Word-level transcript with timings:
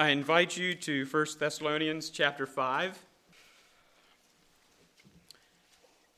I 0.00 0.08
invite 0.08 0.56
you 0.56 0.74
to 0.76 1.04
1 1.04 1.26
Thessalonians 1.38 2.08
chapter 2.08 2.46
5. 2.46 2.98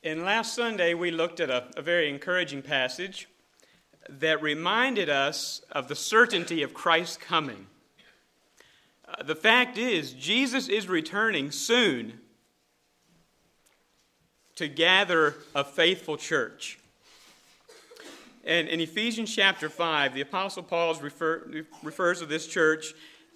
And 0.05 0.23
last 0.23 0.55
Sunday, 0.55 0.93
we 0.93 1.11
looked 1.11 1.41
at 1.41 1.49
a, 1.49 1.65
a 1.75 1.81
very 1.81 2.07
encouraging 2.07 2.61
passage 2.61 3.27
that 4.07 4.41
reminded 4.41 5.09
us 5.09 5.63
of 5.69 5.89
the 5.89 5.95
certainty 5.95 6.63
of 6.63 6.73
Christ's 6.73 7.17
coming. 7.17 7.67
Uh, 9.05 9.21
the 9.21 9.35
fact 9.35 9.77
is, 9.77 10.13
Jesus 10.13 10.69
is 10.69 10.87
returning 10.87 11.51
soon 11.51 12.21
to 14.55 14.69
gather 14.69 15.35
a 15.53 15.65
faithful 15.65 16.15
church. 16.15 16.79
And 18.45 18.69
in 18.69 18.79
Ephesians 18.79 19.35
chapter 19.35 19.67
5, 19.67 20.13
the 20.13 20.21
Apostle 20.21 20.63
Paul 20.63 20.95
refer, 20.95 21.65
refers 21.83 22.19
to 22.19 22.25
this 22.25 22.47
church 22.47 22.93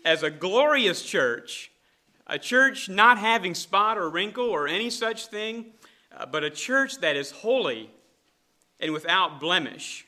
as 0.08 0.24
a 0.24 0.32
glorious 0.32 1.04
church, 1.04 1.70
a 2.28 2.40
church 2.40 2.88
not 2.88 3.18
having 3.18 3.54
spot 3.54 3.98
or 3.98 4.10
wrinkle 4.10 4.46
or 4.46 4.66
any 4.66 4.90
such 4.90 5.28
thing, 5.28 5.66
uh, 6.16 6.26
but 6.26 6.46
a 6.46 6.50
church 6.50 7.00
that 7.00 7.18
is 7.18 7.32
holy 7.32 7.90
and 8.80 8.94
without 8.94 9.42
blemish. 9.42 10.08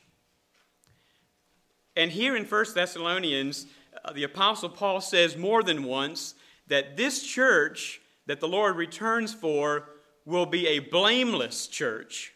And 1.98 2.10
here 2.10 2.38
in 2.38 2.46
1 2.46 2.66
Thessalonians, 2.74 3.66
uh, 4.06 4.14
the 4.14 4.24
Apostle 4.24 4.70
Paul 4.70 5.02
says 5.02 5.36
more 5.36 5.64
than 5.64 5.84
once 5.84 6.34
that 6.68 6.96
this 6.96 7.22
church 7.22 8.00
that 8.26 8.40
the 8.40 8.48
Lord 8.48 8.78
returns 8.78 9.34
for 9.34 9.90
will 10.26 10.46
be 10.46 10.66
a 10.68 10.80
blameless 10.80 11.68
church. 11.68 12.34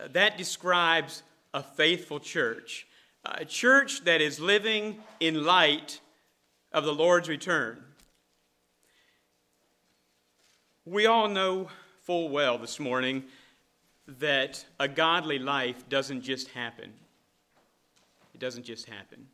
Uh, 0.00 0.08
that 0.12 0.38
describes 0.38 1.22
a 1.52 1.62
faithful 1.62 2.20
church, 2.20 2.86
a 3.24 3.44
church 3.44 4.04
that 4.04 4.20
is 4.20 4.40
living 4.40 4.98
in 5.20 5.44
light 5.44 6.00
of 6.72 6.84
the 6.84 6.92
Lord's 6.92 7.28
return. 7.28 7.82
We 10.84 11.06
all 11.06 11.28
know 11.28 11.68
full 12.02 12.28
well 12.30 12.58
this 12.58 12.80
morning 12.80 13.24
that 14.18 14.64
a 14.80 14.88
godly 14.88 15.38
life 15.38 15.88
doesn't 15.88 16.22
just 16.22 16.48
happen. 16.48 16.92
It 18.34 18.40
doesn't 18.40 18.64
just 18.64 18.88
happen. 18.88 19.28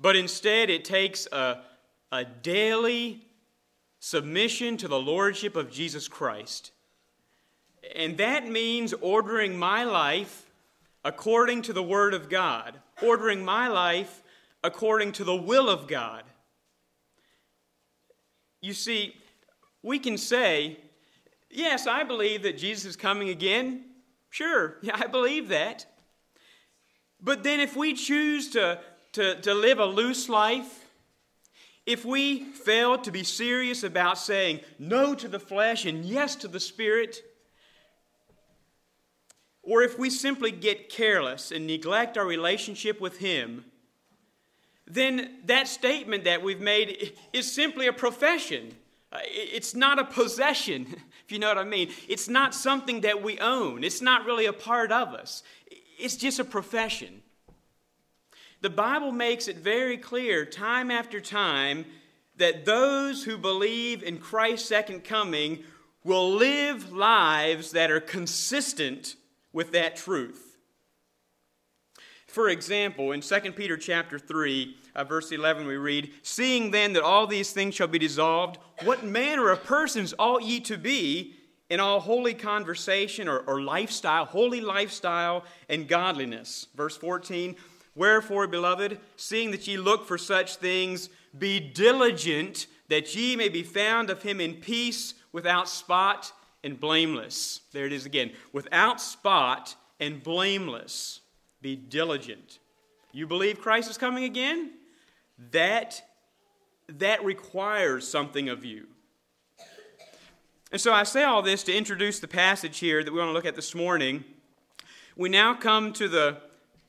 But 0.00 0.16
instead, 0.16 0.70
it 0.70 0.84
takes 0.84 1.26
a, 1.26 1.62
a 2.10 2.24
daily 2.24 3.26
submission 4.00 4.76
to 4.78 4.88
the 4.88 4.98
Lordship 4.98 5.56
of 5.56 5.70
Jesus 5.70 6.08
Christ. 6.08 6.70
And 7.94 8.16
that 8.16 8.48
means 8.48 8.94
ordering 8.94 9.58
my 9.58 9.84
life 9.84 10.47
according 11.04 11.62
to 11.62 11.72
the 11.72 11.82
Word 11.82 12.14
of 12.14 12.28
God, 12.28 12.78
ordering 13.02 13.44
my 13.44 13.68
life 13.68 14.22
according 14.62 15.12
to 15.12 15.24
the 15.24 15.36
will 15.36 15.68
of 15.68 15.86
God. 15.86 16.24
You 18.60 18.72
see, 18.72 19.14
we 19.82 19.98
can 19.98 20.18
say, 20.18 20.78
Yes, 21.50 21.86
I 21.86 22.04
believe 22.04 22.42
that 22.42 22.58
Jesus 22.58 22.84
is 22.84 22.96
coming 22.96 23.30
again. 23.30 23.84
Sure, 24.30 24.76
yeah, 24.82 24.96
I 24.96 25.06
believe 25.06 25.48
that. 25.48 25.86
But 27.20 27.42
then 27.42 27.60
if 27.60 27.74
we 27.74 27.94
choose 27.94 28.50
to, 28.50 28.80
to, 29.12 29.40
to 29.40 29.54
live 29.54 29.78
a 29.78 29.86
loose 29.86 30.28
life, 30.28 30.84
if 31.86 32.04
we 32.04 32.44
fail 32.44 32.98
to 32.98 33.10
be 33.10 33.24
serious 33.24 33.82
about 33.82 34.18
saying 34.18 34.60
no 34.78 35.14
to 35.14 35.26
the 35.26 35.40
flesh 35.40 35.86
and 35.86 36.04
yes 36.04 36.36
to 36.36 36.48
the 36.48 36.60
spirit, 36.60 37.22
or 39.68 39.82
if 39.82 39.98
we 39.98 40.08
simply 40.08 40.50
get 40.50 40.88
careless 40.88 41.52
and 41.52 41.66
neglect 41.66 42.16
our 42.16 42.24
relationship 42.24 43.02
with 43.02 43.18
Him, 43.18 43.66
then 44.86 45.40
that 45.44 45.68
statement 45.68 46.24
that 46.24 46.42
we've 46.42 46.60
made 46.60 47.12
is 47.34 47.52
simply 47.52 47.86
a 47.86 47.92
profession. 47.92 48.74
It's 49.12 49.74
not 49.74 49.98
a 49.98 50.04
possession, 50.04 50.86
if 51.26 51.30
you 51.30 51.38
know 51.38 51.48
what 51.48 51.58
I 51.58 51.64
mean. 51.64 51.90
It's 52.08 52.30
not 52.30 52.54
something 52.54 53.02
that 53.02 53.22
we 53.22 53.38
own. 53.40 53.84
It's 53.84 54.00
not 54.00 54.24
really 54.24 54.46
a 54.46 54.54
part 54.54 54.90
of 54.90 55.08
us. 55.08 55.42
It's 55.98 56.16
just 56.16 56.38
a 56.38 56.44
profession. 56.44 57.20
The 58.62 58.70
Bible 58.70 59.12
makes 59.12 59.48
it 59.48 59.58
very 59.58 59.98
clear, 59.98 60.46
time 60.46 60.90
after 60.90 61.20
time, 61.20 61.84
that 62.38 62.64
those 62.64 63.22
who 63.22 63.36
believe 63.36 64.02
in 64.02 64.16
Christ's 64.16 64.66
second 64.66 65.04
coming 65.04 65.62
will 66.04 66.32
live 66.32 66.90
lives 66.90 67.72
that 67.72 67.90
are 67.90 68.00
consistent 68.00 69.16
with 69.52 69.72
that 69.72 69.96
truth. 69.96 70.48
For 72.26 72.50
example, 72.50 73.12
in 73.12 73.22
2 73.22 73.52
Peter 73.52 73.78
chapter 73.78 74.18
3, 74.18 74.76
uh, 74.94 75.04
verse 75.04 75.32
11, 75.32 75.66
we 75.66 75.76
read, 75.76 76.12
Seeing 76.22 76.70
then 76.70 76.92
that 76.92 77.02
all 77.02 77.26
these 77.26 77.52
things 77.52 77.74
shall 77.74 77.88
be 77.88 77.98
dissolved, 77.98 78.58
what 78.84 79.02
manner 79.02 79.50
of 79.50 79.64
persons 79.64 80.12
ought 80.18 80.42
ye 80.42 80.60
to 80.60 80.76
be 80.76 81.34
in 81.70 81.80
all 81.80 82.00
holy 82.00 82.34
conversation 82.34 83.28
or, 83.28 83.38
or 83.40 83.62
lifestyle, 83.62 84.26
holy 84.26 84.60
lifestyle 84.60 85.44
and 85.70 85.88
godliness? 85.88 86.66
Verse 86.74 86.98
14, 86.98 87.56
Wherefore, 87.94 88.46
beloved, 88.46 89.00
seeing 89.16 89.50
that 89.52 89.66
ye 89.66 89.78
look 89.78 90.06
for 90.06 90.18
such 90.18 90.56
things, 90.56 91.08
be 91.36 91.58
diligent 91.58 92.66
that 92.88 93.14
ye 93.16 93.36
may 93.36 93.48
be 93.48 93.62
found 93.62 94.10
of 94.10 94.22
him 94.22 94.40
in 94.40 94.54
peace, 94.54 95.14
without 95.32 95.68
spot 95.68 96.32
and 96.64 96.78
blameless. 96.78 97.60
There 97.72 97.86
it 97.86 97.92
is 97.92 98.06
again, 98.06 98.32
without 98.52 99.00
spot 99.00 99.74
and 100.00 100.22
blameless. 100.22 101.20
Be 101.60 101.76
diligent. 101.76 102.58
You 103.12 103.26
believe 103.26 103.60
Christ 103.60 103.90
is 103.90 103.98
coming 103.98 104.24
again? 104.24 104.72
That, 105.50 106.02
that 106.88 107.24
requires 107.24 108.06
something 108.06 108.48
of 108.48 108.64
you. 108.64 108.86
And 110.70 110.80
so 110.80 110.92
I 110.92 111.04
say 111.04 111.24
all 111.24 111.40
this 111.40 111.62
to 111.64 111.74
introduce 111.74 112.20
the 112.20 112.28
passage 112.28 112.78
here 112.78 113.02
that 113.02 113.10
we 113.10 113.18
want 113.18 113.30
to 113.30 113.32
look 113.32 113.46
at 113.46 113.56
this 113.56 113.74
morning. 113.74 114.24
We 115.16 115.28
now 115.28 115.54
come 115.54 115.92
to 115.94 116.08
the 116.08 116.36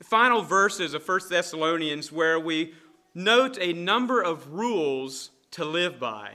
final 0.03 0.41
verses 0.41 0.93
of 0.93 1.07
1 1.07 1.21
Thessalonians 1.29 2.11
where 2.11 2.39
we 2.39 2.73
note 3.15 3.57
a 3.59 3.73
number 3.73 4.21
of 4.21 4.51
rules 4.51 5.31
to 5.51 5.65
live 5.65 5.99
by. 5.99 6.33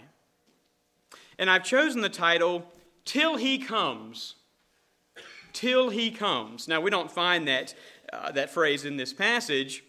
And 1.39 1.51
I've 1.51 1.65
chosen 1.65 2.01
the 2.01 2.09
title, 2.09 2.65
Till 3.04 3.37
He 3.37 3.59
Comes. 3.59 4.34
Till 5.53 5.91
He 5.91 6.10
Comes. 6.10 6.69
Now, 6.69 6.81
we 6.81 6.91
don't 6.91 7.10
find 7.10 7.47
that 7.48 7.75
uh, 8.15 8.31
that 8.32 8.50
phrase 8.50 8.84
in 8.84 8.97
this 8.97 9.12
passage, 9.12 9.82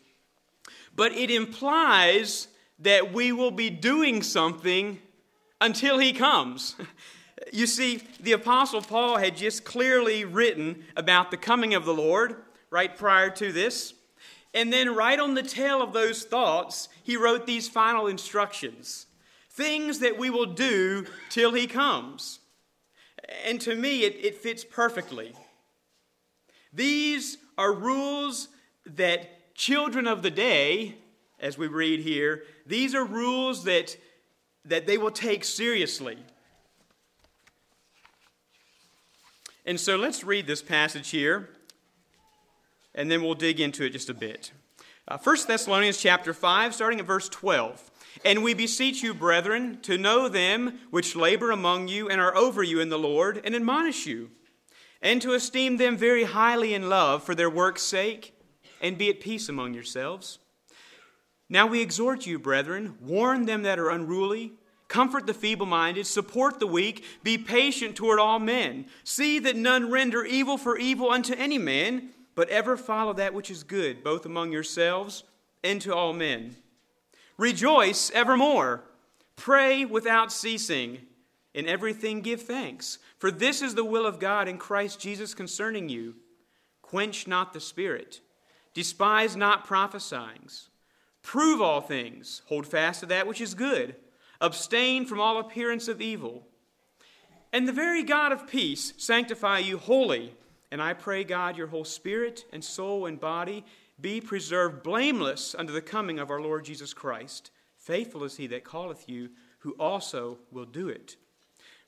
but 0.96 1.12
it 1.12 1.30
implies 1.30 2.48
that 2.80 3.14
we 3.14 3.31
will 3.31 3.52
be 3.52 3.70
doing 3.70 4.24
something 4.24 5.00
until 5.62 5.98
he 5.98 6.14
comes. 6.14 6.76
You 7.52 7.68
see, 7.68 8.02
the 8.20 8.31
Apostle 8.31 8.81
Paul 8.81 9.18
had 9.18 9.36
just 9.36 9.66
clearly 9.66 10.24
written 10.24 10.86
about 10.96 11.32
the 11.32 11.38
coming 11.38 11.74
of 11.74 11.84
the 11.84 11.94
Lord 11.94 12.38
right 12.72 12.96
prior 12.96 13.30
to 13.32 13.52
this. 13.52 13.94
And 14.53 14.72
then, 14.72 14.96
right 14.96 15.20
on 15.20 15.34
the 15.36 15.44
tail 15.44 15.82
of 15.82 15.92
those 15.92 16.24
thoughts, 16.24 16.88
he 17.03 17.18
wrote 17.18 17.46
these 17.46 17.68
final 17.68 18.08
instructions 18.08 19.06
things 19.52 20.00
that 20.00 20.18
we 20.18 20.30
will 20.30 20.46
do 20.53 21.06
till 21.30 21.53
he 21.53 21.68
comes. 21.68 22.40
And 23.46 23.59
to 23.62 23.75
me, 23.75 24.03
it, 24.03 24.16
it 24.24 24.36
fits 24.38 24.63
perfectly. 24.63 25.34
These 26.74 27.38
are 27.58 27.74
rules 27.74 28.50
that 28.86 29.56
children 29.56 30.08
of 30.08 30.22
the 30.22 30.31
day, 30.31 30.96
as 31.40 31.58
we 31.58 31.68
read 31.68 32.02
here, 32.02 32.44
these 32.66 32.94
are 32.94 33.06
rules 33.06 33.64
that, 33.64 33.97
that 34.66 34.85
they 34.85 34.97
will 34.97 35.12
take 35.12 35.44
seriously. 35.44 36.18
And 39.66 39.80
so 39.80 39.96
let's 39.96 40.24
read 40.24 40.46
this 40.46 40.62
passage 40.62 41.09
here, 41.09 41.50
and 42.94 43.09
then 43.09 43.24
we'll 43.24 43.34
dig 43.34 43.59
into 43.59 43.84
it 43.84 43.91
just 43.91 44.09
a 44.09 44.14
bit. 44.14 44.52
Uh, 45.08 45.18
1 45.18 45.38
Thessalonians 45.47 45.97
chapter 45.97 46.34
5, 46.34 46.75
starting 46.75 47.00
at 47.00 47.06
verse 47.06 47.30
12. 47.30 47.91
And 48.23 48.44
we 48.44 48.53
beseech 48.53 49.03
you, 49.03 49.14
brethren, 49.14 49.79
to 49.82 49.97
know 49.97 50.29
them 50.29 50.79
which 50.90 51.16
labor 51.16 51.52
among 51.52 51.88
you 51.88 52.09
and 52.09 52.22
are 52.22 52.35
over 52.35 52.64
you 52.64 52.79
in 52.79 52.90
the 52.90 53.00
Lord, 53.00 53.41
and 53.44 53.56
admonish 53.56 54.06
you 54.06 54.32
and 55.06 55.22
to 55.22 55.34
esteem 55.34 55.78
them 55.78 55.96
very 55.96 56.23
highly 56.23 56.73
in 56.73 56.90
love 56.90 57.23
for 57.23 57.35
their 57.35 57.50
work's 57.50 57.84
sake, 57.84 58.34
and 58.82 58.97
be 58.97 59.08
at 59.08 59.20
peace 59.20 59.47
among 59.47 59.73
yourselves. 59.73 60.40
Now 61.47 61.67
we 61.67 61.79
exhort 61.79 62.26
you, 62.26 62.40
brethren, 62.40 62.97
warn 63.00 63.46
them 63.46 63.62
that 63.62 63.78
are 63.78 63.91
unruly, 63.91 64.53
comfort 64.88 65.28
the 65.28 65.34
feeble 65.35 65.67
minded, 65.67 66.08
support 66.08 66.59
the 66.59 66.66
weak, 66.66 67.06
be 67.22 67.38
patient 67.38 67.96
toward 67.96 68.20
all 68.20 68.40
men. 68.40 68.88
See 69.03 69.38
that 69.40 69.56
none 69.56 69.91
render 69.91 70.26
evil 70.26 70.58
for 70.58 70.76
evil 70.76 71.12
unto 71.12 71.35
any 71.35 71.59
man, 71.59 72.09
but 72.34 72.50
ever 72.50 72.76
follow 72.76 73.14
that 73.14 73.35
which 73.35 73.52
is 73.52 73.62
good, 73.62 74.03
both 74.03 74.26
among 74.26 74.52
yourselves 74.52 75.23
and 75.64 75.79
to 75.84 75.94
all 75.94 76.14
men. 76.14 76.56
Rejoice 77.37 78.11
evermore, 78.11 78.84
pray 79.35 79.85
without 79.85 80.32
ceasing, 80.32 80.99
in 81.53 81.67
everything 81.67 82.22
give 82.22 82.41
thanks 82.41 82.99
for 83.17 83.32
this 83.32 83.61
is 83.61 83.76
the 83.76 83.85
will 83.85 84.05
of 84.05 84.20
God 84.20 84.47
in 84.47 84.58
Christ 84.58 84.99
Jesus 84.99 85.34
concerning 85.34 85.90
you. 85.90 86.16
Quench 86.82 87.28
not 87.28 87.53
the 87.53 87.59
spirit, 87.59 88.22
despise 88.73 89.35
not 89.35 89.66
prophesying. 89.66 90.47
Prove 91.23 91.59
all 91.59 91.82
things, 91.82 92.43
hold 92.46 92.67
fast 92.67 92.99
to 92.99 93.08
that 93.08 93.26
which 93.26 93.41
is 93.41 93.55
good, 93.55 93.96
abstain 94.40 95.05
from 95.05 95.20
all 95.20 95.40
appearance 95.40 95.88
of 95.88 96.02
evil. 96.02 96.46
And 97.52 97.67
the 97.67 97.73
very 97.73 98.03
God 98.03 98.31
of 98.31 98.47
peace 98.47 98.93
sanctify 98.97 99.59
you 99.59 99.78
wholly. 99.79 100.35
And 100.72 100.81
I 100.81 100.93
pray, 100.93 101.23
God, 101.23 101.58
your 101.58 101.67
whole 101.67 101.85
spirit 101.85 102.46
and 102.53 102.64
soul 102.64 103.05
and 103.05 103.20
body 103.20 103.66
be 104.00 104.20
preserved 104.20 104.84
blameless 104.84 105.56
unto 105.56 105.74
the 105.74 105.82
coming 105.82 106.20
of 106.20 106.30
our 106.30 106.42
Lord 106.42 106.66
Jesus 106.66 106.94
Christ. 106.94 107.52
Faithful 107.78 108.24
is 108.24 108.38
he 108.38 108.47
that 108.47 108.66
calleth 108.66 109.08
you, 109.08 109.30
who 109.59 109.72
also 109.74 110.38
will 110.52 110.66
do 110.66 110.90
it. 110.90 111.16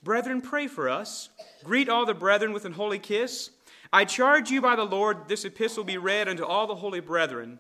Brethren, 0.03 0.41
pray 0.41 0.67
for 0.67 0.89
us. 0.89 1.29
Greet 1.63 1.89
all 1.89 2.05
the 2.05 2.13
brethren 2.13 2.53
with 2.53 2.65
an 2.65 2.73
holy 2.73 2.99
kiss. 2.99 3.49
I 3.91 4.05
charge 4.05 4.51
you 4.51 4.61
by 4.61 4.75
the 4.75 4.83
Lord, 4.83 5.27
this 5.27 5.45
epistle 5.45 5.83
be 5.83 5.97
read 5.97 6.27
unto 6.27 6.43
all 6.43 6.67
the 6.67 6.75
holy 6.75 6.99
brethren. 6.99 7.59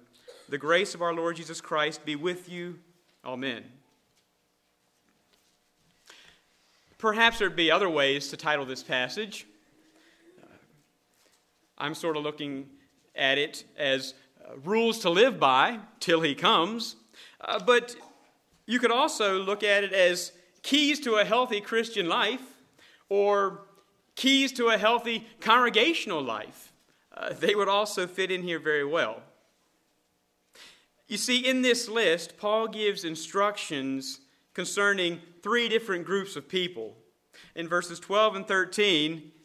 The 0.49 0.57
grace 0.57 0.93
of 0.95 1.01
our 1.01 1.13
Lord 1.13 1.35
Jesus 1.35 1.61
Christ 1.61 2.05
be 2.05 2.15
with 2.15 2.49
you. 2.49 2.79
Amen. 3.25 3.63
Perhaps 6.97 7.39
there'd 7.39 7.55
be 7.55 7.69
other 7.69 7.89
ways 7.89 8.29
to 8.29 8.37
title 8.37 8.65
this 8.65 8.81
passage. 8.81 9.45
I'm 11.77 11.93
sort 11.93 12.17
of 12.17 12.23
looking 12.23 12.69
at 13.15 13.37
it 13.37 13.63
as 13.77 14.13
rules 14.63 14.99
to 14.99 15.09
live 15.09 15.39
by 15.39 15.79
till 15.99 16.21
he 16.21 16.35
comes. 16.35 16.95
Uh, 17.41 17.59
but 17.59 17.95
you 18.65 18.79
could 18.79 18.91
also 18.91 19.39
look 19.39 19.63
at 19.63 19.83
it 19.83 19.93
as 19.93 20.31
keys 20.63 20.99
to 21.01 21.15
a 21.15 21.25
healthy 21.25 21.61
Christian 21.61 22.07
life 22.09 22.41
or 23.09 23.61
keys 24.15 24.51
to 24.53 24.67
a 24.67 24.77
healthy 24.77 25.27
congregational 25.39 26.21
life. 26.21 26.73
Uh, 27.15 27.33
they 27.33 27.55
would 27.55 27.69
also 27.69 28.05
fit 28.05 28.31
in 28.31 28.43
here 28.43 28.59
very 28.59 28.85
well. 28.85 29.21
You 31.07 31.17
see, 31.17 31.47
in 31.47 31.61
this 31.61 31.87
list, 31.87 32.37
Paul 32.37 32.67
gives 32.67 33.05
instructions 33.05 34.19
concerning 34.53 35.21
three 35.41 35.69
different 35.69 36.05
groups 36.05 36.35
of 36.35 36.49
people. 36.49 36.97
In 37.55 37.67
verses 37.67 37.99
12 37.99 38.35
and 38.35 38.47
13, 38.47 39.31
uh, 39.31 39.36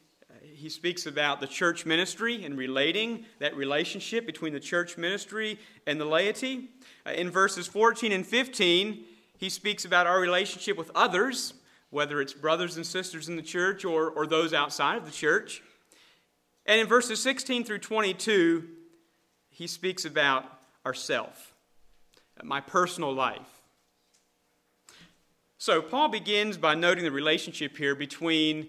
he 0.63 0.69
speaks 0.69 1.07
about 1.07 1.41
the 1.41 1.47
church 1.49 1.85
ministry 1.85 2.45
and 2.45 2.57
relating 2.57 3.25
that 3.41 3.57
relationship 3.57 4.25
between 4.25 4.53
the 4.53 4.61
church 4.61 4.97
ministry 4.97 5.59
and 5.89 6.01
the 6.01 6.05
laity. 6.05 6.69
Uh, 7.05 7.11
in 7.11 7.33
verses 7.33 7.67
14 7.67 8.13
and 8.13 8.25
15, 8.25 9.05
he 9.39 9.49
speaks 9.49 9.85
about 9.85 10.07
our 10.07 10.21
relationship 10.21 10.79
with 10.79 10.89
others, 10.95 11.55
whether 11.91 12.21
it's 12.21 12.33
brothers 12.33 12.77
and 12.77 12.87
sisters 12.87 13.29
in 13.29 13.35
the 13.35 13.43
church 13.43 13.85
or, 13.85 14.11
or 14.11 14.25
those 14.25 14.55
outside 14.55 14.99
of 14.99 15.05
the 15.05 15.11
church. 15.11 15.65
And 16.65 16.81
in 16.81 16.87
verses 16.87 17.21
16 17.21 17.65
through 17.65 17.81
22, 17.81 18.63
he 19.51 19.67
speaks 19.67 20.05
about 20.05 20.45
ourself, 20.87 21.55
my 22.41 22.61
personal 22.61 23.13
life. 23.13 23.63
So, 25.59 25.83
Paul 25.83 26.09
begins 26.09 26.57
by 26.57 26.77
noting 26.77 27.03
the 27.03 27.11
relationship 27.11 27.77
here 27.77 27.97
between 27.97 28.69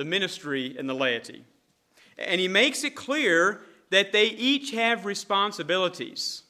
the 0.00 0.04
ministry 0.06 0.74
and 0.78 0.88
the 0.88 0.94
laity. 0.94 1.44
And 2.16 2.40
he 2.40 2.48
makes 2.48 2.84
it 2.84 2.94
clear 2.94 3.60
that 3.90 4.12
they 4.12 4.28
each 4.28 4.70
have 4.70 5.04
responsibilities. 5.04 6.44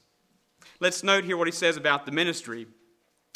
Let's 0.79 1.03
note 1.03 1.25
here 1.25 1.35
what 1.35 1.49
he 1.49 1.51
says 1.51 1.75
about 1.75 2.05
the 2.05 2.13
ministry. 2.13 2.65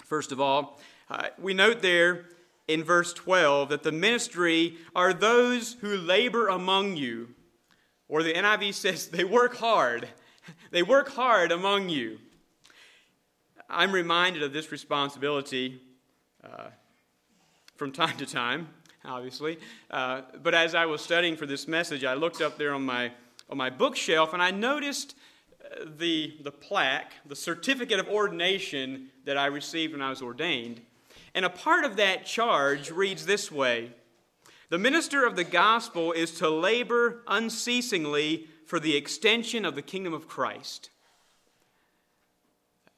First 0.06 0.32
of 0.32 0.40
all, 0.40 0.80
uh, 1.10 1.28
we 1.38 1.54
note 1.54 1.82
there 1.82 2.28
in 2.70 2.82
verse 2.82 3.12
12 3.12 3.68
that 3.68 3.84
the 3.84 3.92
ministry 3.92 4.78
are 4.96 5.14
those 5.14 5.74
who 5.82 5.98
labor 5.98 6.48
among 6.48 6.96
you. 6.96 7.36
Or 8.08 8.24
the 8.24 8.32
NIV 8.32 8.74
says 8.74 9.08
they 9.08 9.26
work 9.26 9.58
hard. 9.58 10.08
They 10.72 10.82
work 10.82 11.10
hard 11.10 11.52
among 11.52 11.90
you. 11.90 12.20
I'm 13.70 13.92
reminded 13.92 14.44
of 14.44 14.54
this 14.54 14.72
responsibility 14.72 15.82
uh, 16.42 16.68
from 17.76 17.92
time 17.92 18.16
to 18.16 18.26
time, 18.26 18.70
obviously. 19.08 19.58
Uh, 19.90 20.22
but 20.42 20.54
as 20.54 20.76
I 20.76 20.86
was 20.86 21.02
studying 21.02 21.36
for 21.36 21.46
this 21.46 21.68
message, 21.68 22.04
I 22.04 22.14
looked 22.14 22.42
up 22.42 22.58
there 22.58 22.74
on 22.74 22.86
my, 22.86 23.12
on 23.50 23.58
my 23.58 23.70
bookshelf 23.70 24.34
and 24.34 24.42
I 24.42 24.52
noticed 24.52 25.16
uh, 25.64 25.86
the, 25.98 26.38
the 26.44 26.52
plaque, 26.52 27.14
the 27.26 27.36
certificate 27.36 28.00
of 28.00 28.08
ordination 28.08 29.10
that 29.26 29.38
I 29.38 29.48
received 29.48 29.94
when 29.94 30.02
I 30.02 30.10
was 30.10 30.22
ordained. 30.22 30.82
And 31.34 31.46
a 31.46 31.50
part 31.50 31.84
of 31.84 31.98
that 31.98 32.26
charge 32.26 32.92
reads 32.92 33.26
this 33.26 33.52
way 33.52 33.92
The 34.70 34.78
minister 34.78 35.26
of 35.26 35.36
the 35.36 35.44
gospel 35.44 36.12
is 36.12 36.32
to 36.40 36.50
labor 36.50 37.24
unceasingly 37.28 38.48
for 38.66 38.80
the 38.80 38.96
extension 38.96 39.66
of 39.66 39.76
the 39.76 39.82
kingdom 39.82 40.14
of 40.14 40.28
Christ. 40.28 40.90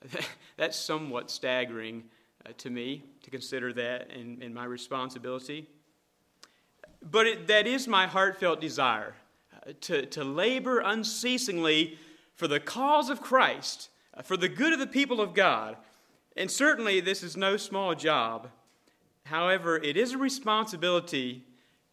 That's 0.57 0.77
somewhat 0.77 1.29
staggering 1.29 2.05
uh, 2.45 2.51
to 2.59 2.69
me 2.69 3.03
to 3.23 3.31
consider 3.31 3.73
that 3.73 4.11
in, 4.11 4.41
in 4.41 4.53
my 4.53 4.65
responsibility. 4.65 5.67
But 7.01 7.27
it, 7.27 7.47
that 7.47 7.67
is 7.67 7.87
my 7.87 8.07
heartfelt 8.07 8.61
desire 8.61 9.15
uh, 9.53 9.73
to, 9.81 10.05
to 10.07 10.23
labor 10.23 10.79
unceasingly 10.79 11.97
for 12.35 12.47
the 12.47 12.59
cause 12.59 13.09
of 13.09 13.21
Christ, 13.21 13.89
uh, 14.13 14.21
for 14.21 14.37
the 14.37 14.49
good 14.49 14.73
of 14.73 14.79
the 14.79 14.87
people 14.87 15.21
of 15.21 15.33
God, 15.33 15.77
and 16.37 16.51
certainly, 16.51 16.99
this 16.99 17.23
is 17.23 17.35
no 17.35 17.57
small 17.57 17.95
job. 17.95 18.49
However, 19.25 19.77
it 19.77 19.97
is 19.97 20.11
a 20.11 20.19
responsibility 20.19 21.43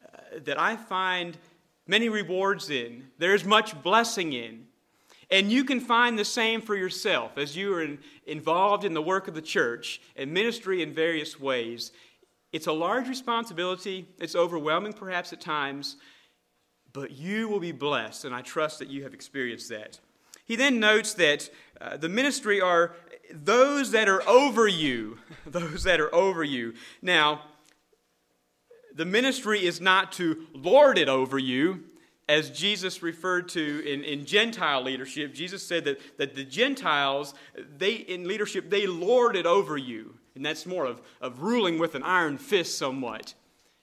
uh, 0.05 0.41
that 0.45 0.61
I 0.61 0.77
find 0.77 1.39
many 1.87 2.11
rewards 2.11 2.69
in, 2.69 3.05
there's 3.19 3.45
much 3.45 3.83
blessing 3.83 4.35
in. 4.35 4.67
And 5.31 5.51
you 5.51 5.65
can 5.65 5.81
find 5.81 6.19
the 6.19 6.25
same 6.25 6.61
for 6.61 6.77
yourself 6.77 7.39
as 7.39 7.57
you 7.57 7.75
are 7.75 7.83
in, 7.83 7.99
involved 8.27 8.85
in 8.85 8.93
the 8.93 9.03
work 9.03 9.27
of 9.27 9.35
the 9.35 9.43
church 9.43 10.01
and 10.15 10.31
ministry 10.31 10.83
in 10.83 10.93
various 10.93 11.41
ways. 11.41 11.93
It's 12.55 12.69
a 12.69 12.73
large 12.73 13.09
responsibility, 13.09 14.07
it's 14.21 14.37
overwhelming 14.37 14.93
perhaps 14.93 15.33
at 15.33 15.41
times, 15.41 15.97
but 16.93 17.11
you 17.11 17.49
will 17.49 17.59
be 17.59 17.73
blessed, 17.73 18.25
and 18.25 18.33
I 18.33 18.43
trust 18.43 18.79
that 18.79 18.87
you 18.87 19.03
have 19.03 19.13
experienced 19.13 19.71
that. 19.71 19.99
He 20.45 20.55
then 20.55 20.79
notes 20.79 21.15
that 21.15 21.51
uh, 21.81 21.97
the 21.97 22.09
ministry 22.09 22.61
are 22.61 22.95
those 23.33 23.91
that 23.91 24.09
are 24.09 24.23
over 24.29 24.69
you. 24.69 25.19
Those 25.47 25.83
that 25.83 25.99
are 25.99 26.15
over 26.15 26.45
you. 26.45 26.75
Now, 27.03 27.43
the 28.95 29.05
ministry 29.05 29.67
is 29.67 29.81
not 29.81 30.13
to 30.13 30.47
lord 30.55 30.97
it 30.97 31.09
over 31.09 31.41
you, 31.41 31.83
as 32.29 32.51
Jesus 32.51 33.03
referred 33.03 33.49
to 33.49 33.85
in, 33.85 34.05
in 34.05 34.27
Gentile 34.27 34.81
leadership. 34.81 35.35
Jesus 35.35 35.67
said 35.67 35.85
that, 35.87 35.99
that 36.19 36.37
the 36.37 36.45
Gentiles, 36.45 37.35
they 37.77 37.95
in 37.95 38.29
leadership, 38.29 38.71
they 38.71 38.87
lord 38.87 39.35
it 39.35 39.45
over 39.45 39.77
you. 39.77 40.15
And 40.35 40.45
that's 40.45 40.67
more 40.67 40.85
of, 40.85 41.01
of 41.21 41.43
ruling 41.43 41.79
with 41.79 41.95
an 41.95 42.03
iron 42.03 42.39
fist 42.39 42.77
somewhat. 42.79 43.35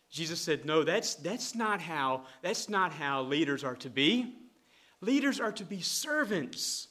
Jesus 0.10 0.42
said, 0.42 0.66
No, 0.66 0.84
that's, 0.84 1.16
that's, 1.16 1.56
not 1.56 1.82
how, 1.82 2.24
that's 2.42 2.68
not 2.68 2.92
how 2.92 3.24
leaders 3.24 3.64
are 3.64 3.78
to 3.78 3.90
be. 3.90 4.36
Leaders 5.00 5.40
are 5.40 5.54
to 5.54 5.64
be 5.64 5.82
servants. 5.82 6.90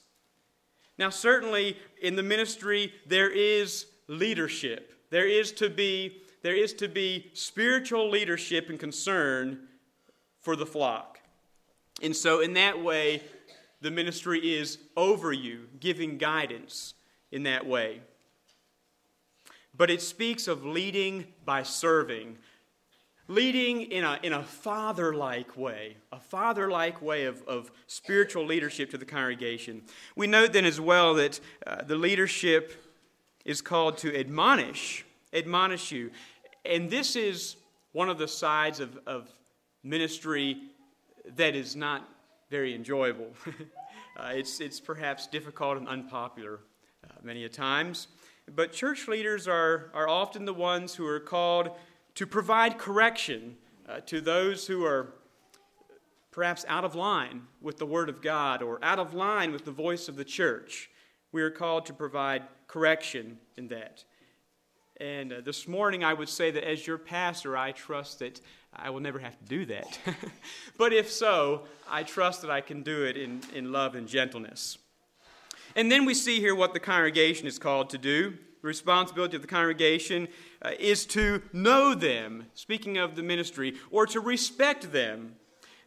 Now, 0.97 1.09
certainly 1.09 1.77
in 2.01 2.15
the 2.15 2.23
ministry, 2.23 2.91
there 3.07 3.29
is 3.29 3.85
leadership. 4.07 4.93
There 5.09 5.27
is 5.27 5.51
to 5.53 5.69
be, 5.69 6.21
there 6.41 6.55
is 6.55 6.73
to 6.73 6.87
be 6.87 7.31
spiritual 7.33 8.09
leadership 8.09 8.69
and 8.69 8.79
concern 8.79 9.67
for 10.41 10.55
the 10.55 10.65
flock. 10.65 11.19
And 12.01 12.15
so, 12.15 12.41
in 12.41 12.53
that 12.53 12.83
way, 12.83 13.21
the 13.81 13.91
ministry 13.91 14.55
is 14.55 14.79
over 14.97 15.31
you, 15.31 15.67
giving 15.79 16.17
guidance 16.17 16.95
in 17.31 17.43
that 17.43 17.65
way. 17.65 18.01
But 19.75 19.89
it 19.89 20.01
speaks 20.01 20.47
of 20.47 20.65
leading 20.65 21.25
by 21.45 21.63
serving, 21.63 22.37
leading 23.27 23.83
in 23.83 24.03
a, 24.03 24.19
in 24.21 24.33
a 24.33 24.43
father 24.43 25.13
like 25.13 25.55
way, 25.57 25.97
a 26.11 26.19
father 26.19 26.69
like 26.69 27.01
way 27.01 27.25
of, 27.25 27.41
of 27.47 27.71
spiritual 27.87 28.45
leadership 28.45 28.91
to 28.91 28.97
the 28.97 29.05
congregation. 29.05 29.81
We 30.15 30.27
note 30.27 30.53
then 30.53 30.65
as 30.65 30.79
well 30.79 31.13
that 31.15 31.39
uh, 31.65 31.83
the 31.83 31.95
leadership 31.95 32.85
is 33.45 33.61
called 33.61 33.97
to 33.99 34.17
admonish, 34.17 35.05
admonish 35.33 35.91
you. 35.91 36.11
And 36.65 36.89
this 36.89 37.15
is 37.15 37.55
one 37.93 38.09
of 38.09 38.17
the 38.17 38.27
sides 38.27 38.79
of, 38.79 38.99
of 39.07 39.29
ministry 39.83 40.57
that 41.35 41.55
is 41.55 41.75
not 41.75 42.07
very 42.49 42.75
enjoyable. 42.75 43.27
uh, 44.17 44.31
it's, 44.33 44.59
it's 44.59 44.79
perhaps 44.79 45.27
difficult 45.27 45.77
and 45.77 45.87
unpopular 45.87 46.59
uh, 47.03 47.13
many 47.23 47.45
a 47.45 47.49
times. 47.49 48.07
But 48.53 48.73
church 48.73 49.07
leaders 49.07 49.47
are, 49.47 49.91
are 49.93 50.09
often 50.09 50.45
the 50.45 50.53
ones 50.53 50.95
who 50.95 51.05
are 51.05 51.19
called 51.19 51.71
to 52.15 52.27
provide 52.27 52.77
correction 52.77 53.55
uh, 53.87 54.01
to 54.01 54.19
those 54.19 54.67
who 54.67 54.85
are 54.85 55.13
perhaps 56.31 56.65
out 56.67 56.83
of 56.83 56.95
line 56.95 57.43
with 57.61 57.77
the 57.77 57.85
Word 57.85 58.09
of 58.09 58.21
God 58.21 58.61
or 58.61 58.79
out 58.83 58.99
of 58.99 59.13
line 59.13 59.51
with 59.51 59.65
the 59.65 59.71
voice 59.71 60.07
of 60.07 60.15
the 60.15 60.25
church. 60.25 60.89
We 61.31 61.41
are 61.41 61.51
called 61.51 61.85
to 61.85 61.93
provide 61.93 62.43
correction 62.67 63.37
in 63.57 63.69
that. 63.69 64.03
And 64.99 65.33
uh, 65.33 65.41
this 65.41 65.67
morning, 65.67 66.03
I 66.03 66.13
would 66.13 66.29
say 66.29 66.51
that 66.51 66.67
as 66.67 66.85
your 66.85 66.97
pastor, 66.97 67.57
I 67.57 67.71
trust 67.71 68.19
that 68.19 68.39
I 68.73 68.89
will 68.89 68.99
never 68.99 69.19
have 69.19 69.37
to 69.39 69.45
do 69.45 69.65
that. 69.65 69.99
but 70.77 70.93
if 70.93 71.09
so, 71.09 71.63
I 71.89 72.03
trust 72.03 72.41
that 72.41 72.51
I 72.51 72.61
can 72.61 72.83
do 72.83 73.03
it 73.03 73.17
in, 73.17 73.41
in 73.53 73.71
love 73.71 73.95
and 73.95 74.07
gentleness. 74.07 74.77
And 75.75 75.91
then 75.91 76.05
we 76.05 76.13
see 76.13 76.39
here 76.39 76.55
what 76.55 76.73
the 76.73 76.79
congregation 76.79 77.47
is 77.47 77.59
called 77.59 77.89
to 77.91 77.97
do. 77.97 78.31
The 78.61 78.67
responsibility 78.67 79.35
of 79.35 79.41
the 79.41 79.47
congregation 79.47 80.27
uh, 80.61 80.71
is 80.79 81.05
to 81.07 81.41
know 81.51 81.95
them, 81.95 82.45
speaking 82.53 82.97
of 82.97 83.15
the 83.15 83.23
ministry, 83.23 83.75
or 83.89 84.05
to 84.07 84.19
respect 84.19 84.91
them. 84.91 85.35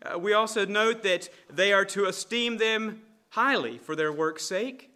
Uh, 0.02 0.18
we 0.18 0.32
also 0.32 0.64
note 0.66 1.02
that 1.02 1.28
they 1.48 1.72
are 1.72 1.84
to 1.86 2.06
esteem 2.06 2.56
them 2.56 3.02
highly 3.30 3.78
for 3.78 3.94
their 3.94 4.12
work's 4.12 4.44
sake. 4.44 4.90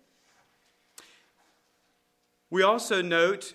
We 2.51 2.63
also 2.63 3.03
note 3.03 3.55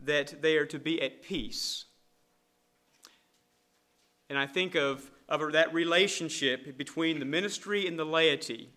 that 0.00 0.42
they 0.42 0.56
are 0.56 0.66
to 0.66 0.78
be 0.78 1.00
at 1.00 1.22
peace. 1.22 1.84
And 4.28 4.38
I 4.38 4.46
think 4.46 4.74
of, 4.74 5.10
of 5.28 5.52
that 5.52 5.72
relationship 5.72 6.76
between 6.76 7.18
the 7.18 7.24
ministry 7.24 7.86
and 7.86 7.98
the 7.98 8.04
laity. 8.04 8.70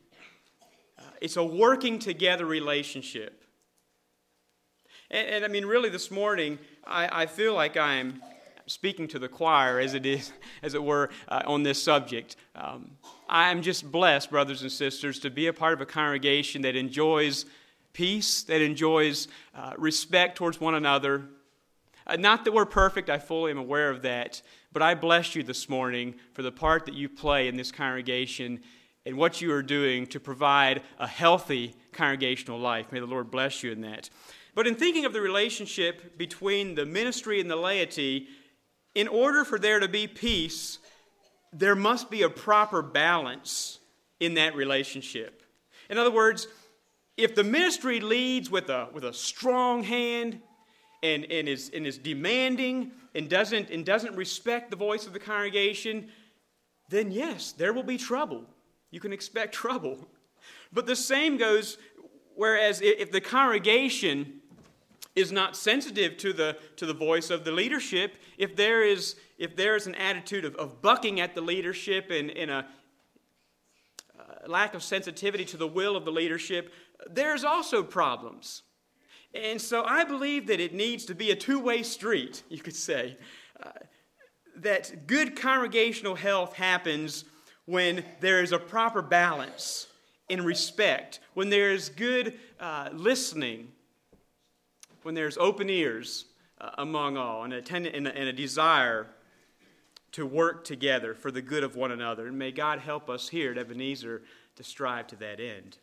It's 1.22 1.38
a 1.38 1.43
working 1.43 2.00
together 2.00 2.45
relationship. 2.45 3.43
And, 5.12 5.27
and, 5.27 5.45
I 5.45 5.48
mean, 5.48 5.65
really, 5.65 5.89
this 5.89 6.10
morning, 6.10 6.57
I, 6.86 7.24
I 7.24 7.25
feel 7.27 7.53
like 7.53 7.77
I'm 7.77 8.22
speaking 8.67 9.07
to 9.10 9.19
the 9.19 9.27
choir, 9.27 9.79
as 9.79 9.93
it 9.93 10.05
is, 10.05 10.31
as 10.63 10.74
it 10.74 10.84
were, 10.84 11.10
uh, 11.27 11.43
on 11.45 11.63
this 11.63 11.81
subject. 11.81 12.36
Um, 12.55 12.91
I'm 13.29 13.62
just 13.62 13.91
blessed, 13.91 14.29
brothers 14.29 14.62
and 14.62 14.72
sisters, 14.72 15.19
to 15.19 15.29
be 15.29 15.48
a 15.48 15.53
part 15.53 15.74
of 15.74 15.81
a 15.81 15.86
congregation 15.86 16.63
that 16.63 16.75
enjoys 16.75 17.45
peace, 17.93 18.43
that 18.43 18.62
enjoys 18.62 19.27
uh, 19.55 19.74
respect 19.77 20.38
towards 20.38 20.60
one 20.60 20.75
another. 20.75 21.25
Uh, 22.07 22.15
not 22.17 22.45
that 22.45 22.53
we're 22.53 22.65
perfect, 22.65 23.10
I 23.10 23.17
fully 23.17 23.51
am 23.51 23.57
aware 23.57 23.89
of 23.89 24.01
that, 24.03 24.41
but 24.74 24.81
I 24.81 24.93
bless 24.93 25.36
you 25.36 25.43
this 25.43 25.69
morning 25.69 26.15
for 26.34 26.41
the 26.41 26.51
part 26.51 26.86
that 26.86 26.93
you 26.93 27.10
play 27.10 27.48
in 27.48 27.55
this 27.55 27.72
congregation 27.72 28.62
and 29.05 29.17
what 29.17 29.41
you 29.41 29.51
are 29.53 29.63
doing 29.63 30.07
to 30.07 30.19
provide 30.19 30.81
a 31.00 31.07
healthy 31.07 31.75
congregational 31.91 32.59
life. 32.59 32.91
May 32.91 33.00
the 33.00 33.05
Lord 33.05 33.29
bless 33.29 33.63
you 33.63 33.71
in 33.71 33.81
that. 33.81 34.09
But 34.55 34.67
in 34.67 34.75
thinking 34.75 35.05
of 35.05 35.13
the 35.13 35.21
relationship 35.21 36.17
between 36.17 36.75
the 36.75 36.85
ministry 36.85 37.39
and 37.39 37.50
the 37.50 37.55
laity, 37.55 38.27
in 38.95 39.07
order 39.07 39.43
for 39.43 39.59
there 39.59 39.79
to 39.79 39.88
be 39.88 40.07
peace, 40.07 40.79
there 41.51 41.75
must 41.75 42.09
be 42.09 42.24
a 42.24 42.29
proper 42.29 42.81
balance 42.81 43.79
in 44.19 44.35
that 44.35 44.55
relationship. 44.55 45.43
In 45.89 45.97
other 45.97 46.12
words, 46.12 46.47
if 47.17 47.35
the 47.35 47.43
ministry 47.43 48.00
leads 48.00 48.50
with 48.50 48.69
a, 48.69 48.88
with 48.93 49.03
a 49.03 49.13
strong 49.13 49.83
hand 49.83 50.41
and, 51.03 51.25
and, 51.25 51.47
is, 51.47 51.69
and 51.74 51.85
is 51.85 51.97
demanding 51.97 52.91
and 53.13 53.29
doesn't, 53.29 53.69
and 53.69 53.85
doesn't 53.85 54.15
respect 54.15 54.71
the 54.71 54.77
voice 54.77 55.05
of 55.05 55.13
the 55.13 55.19
congregation, 55.19 56.09
then 56.89 57.12
yes, 57.12 57.51
there 57.51 57.74
will 57.74 57.83
be 57.83 57.97
trouble. 57.97 58.45
You 58.95 59.01
can 59.01 59.11
expect 59.11 59.53
trouble. 59.63 60.07
But 60.71 60.85
the 60.85 60.95
same 60.95 61.35
goes, 61.35 61.77
whereas 62.33 62.79
if 62.81 63.11
the 63.11 63.19
congregation 63.19 64.39
is 65.17 65.33
not 65.33 65.57
sensitive 65.57 66.15
to 66.17 66.31
the, 66.31 66.57
to 66.77 66.85
the 66.85 66.93
voice 66.93 67.29
of 67.29 67.43
the 67.43 67.51
leadership, 67.51 68.15
if 68.37 68.55
there 68.55 68.83
is, 68.83 69.17
if 69.37 69.53
there 69.57 69.75
is 69.75 69.85
an 69.85 69.95
attitude 69.95 70.45
of, 70.45 70.55
of 70.55 70.81
bucking 70.81 71.19
at 71.19 71.35
the 71.35 71.41
leadership 71.41 72.09
and, 72.09 72.31
and 72.31 72.49
a 72.49 72.65
uh, 74.17 74.23
lack 74.47 74.73
of 74.73 74.81
sensitivity 74.81 75.43
to 75.43 75.57
the 75.57 75.67
will 75.67 75.97
of 75.97 76.05
the 76.05 76.11
leadership, 76.11 76.71
there's 77.09 77.43
also 77.43 77.83
problems. 77.83 78.63
And 79.33 79.61
so 79.61 79.83
I 79.83 80.05
believe 80.05 80.47
that 80.47 80.61
it 80.61 80.73
needs 80.73 81.03
to 81.05 81.15
be 81.15 81.31
a 81.31 81.35
two 81.35 81.59
way 81.59 81.83
street, 81.83 82.43
you 82.49 82.59
could 82.59 82.77
say. 82.77 83.17
Uh, 83.61 83.71
that 84.55 85.05
good 85.05 85.35
congregational 85.35 86.15
health 86.15 86.53
happens 86.53 87.25
when 87.65 88.03
there 88.19 88.41
is 88.41 88.51
a 88.51 88.60
proper 88.60 89.01
balance 89.01 89.88
in 90.29 90.43
respect, 90.43 91.19
when 91.34 91.50
there 91.50 91.72
is 91.72 91.89
good 91.89 92.38
uh, 92.60 92.89
listening, 92.93 93.69
when 95.03 95.15
there's 95.15 95.38
open 95.38 95.69
ears 95.69 96.25
uh, 96.60 96.72
among 96.77 97.17
all, 97.17 97.43
and 97.43 97.53
a, 97.53 97.62
ten- 97.62 97.86
and, 97.86 98.07
a, 98.07 98.17
and 98.17 98.29
a 98.29 98.34
desire 98.34 99.07
to 100.12 100.25
work 100.25 100.63
together 100.63 101.13
for 101.13 101.29
the 101.29 101.41
good 101.41 101.63
of 101.63 101.75
one 101.75 101.91
another. 101.91 102.27
And 102.27 102.39
may 102.39 102.51
God 102.51 102.79
help 102.79 103.10
us 103.10 103.29
here 103.29 103.51
at 103.51 103.57
Ebenezer 103.57 104.22
to 104.55 104.63
strive 104.63 105.07
to 105.07 105.15
that 105.17 105.39
end. 105.39 105.77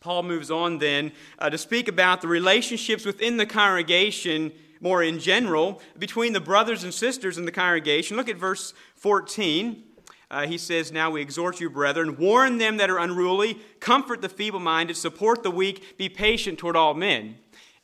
Paul 0.00 0.22
moves 0.22 0.50
on 0.50 0.78
then 0.78 1.12
uh, 1.38 1.50
to 1.50 1.58
speak 1.58 1.88
about 1.88 2.20
the 2.20 2.28
relationships 2.28 3.04
within 3.04 3.36
the 3.36 3.46
congregation 3.46 4.52
more 4.80 5.02
in 5.02 5.20
general 5.20 5.80
between 5.98 6.32
the 6.32 6.40
brothers 6.40 6.82
and 6.82 6.92
sisters 6.92 7.38
in 7.38 7.44
the 7.44 7.52
congregation. 7.52 8.16
Look 8.16 8.28
at 8.28 8.36
verse 8.36 8.74
14. 8.96 9.84
Uh, 10.32 10.46
he 10.46 10.56
says, 10.56 10.90
Now 10.90 11.10
we 11.10 11.20
exhort 11.20 11.60
you, 11.60 11.68
brethren, 11.68 12.16
warn 12.16 12.56
them 12.56 12.78
that 12.78 12.88
are 12.88 12.98
unruly, 12.98 13.60
comfort 13.80 14.22
the 14.22 14.30
feeble 14.30 14.60
minded, 14.60 14.96
support 14.96 15.42
the 15.42 15.50
weak, 15.50 15.98
be 15.98 16.08
patient 16.08 16.58
toward 16.58 16.74
all 16.74 16.94
men. 16.94 17.36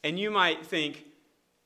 And 0.03 0.19
you 0.19 0.31
might 0.31 0.65
think, 0.65 1.05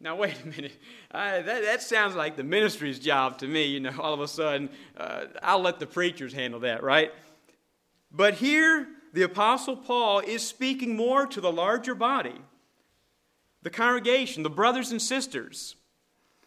now 0.01 0.17
wait 0.17 0.35
a 0.43 0.47
minute, 0.49 0.77
uh, 1.12 1.41
that, 1.43 1.62
that 1.62 1.83
sounds 1.83 2.17
like 2.17 2.37
the 2.37 2.43
ministry's 2.43 2.99
job 2.99 3.39
to 3.39 3.47
me. 3.47 3.67
You 3.67 3.79
know, 3.79 3.93
all 4.01 4.12
of 4.12 4.21
a 4.21 4.27
sudden, 4.27 4.71
uh, 4.97 5.27
I'll 5.41 5.61
let 5.61 5.79
the 5.79 5.87
preachers 5.87 6.33
handle 6.33 6.59
that, 6.61 6.83
right? 6.83 7.12
But 8.11 8.35
here, 8.35 8.89
the 9.12 9.23
Apostle 9.23 9.77
Paul 9.77 10.19
is 10.19 10.45
speaking 10.45 10.97
more 10.97 11.27
to 11.29 11.41
the 11.41 11.53
larger 11.53 11.95
body, 11.95 12.41
the 13.62 13.71
congregation, 13.71 14.43
the 14.43 14.51
brothers 14.51 14.91
and 14.91 15.01
sisters. 15.01 15.77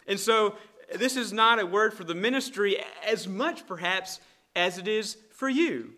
And 0.08 0.20
so, 0.20 0.56
this 0.94 1.16
is 1.16 1.34
not 1.34 1.60
a 1.60 1.66
word 1.66 1.94
for 1.94 2.04
the 2.04 2.16
ministry 2.16 2.78
as 3.06 3.28
much, 3.28 3.66
perhaps, 3.68 4.20
as 4.56 4.78
it 4.78 4.88
is 4.88 5.18
for 5.32 5.50
you. 5.50 5.94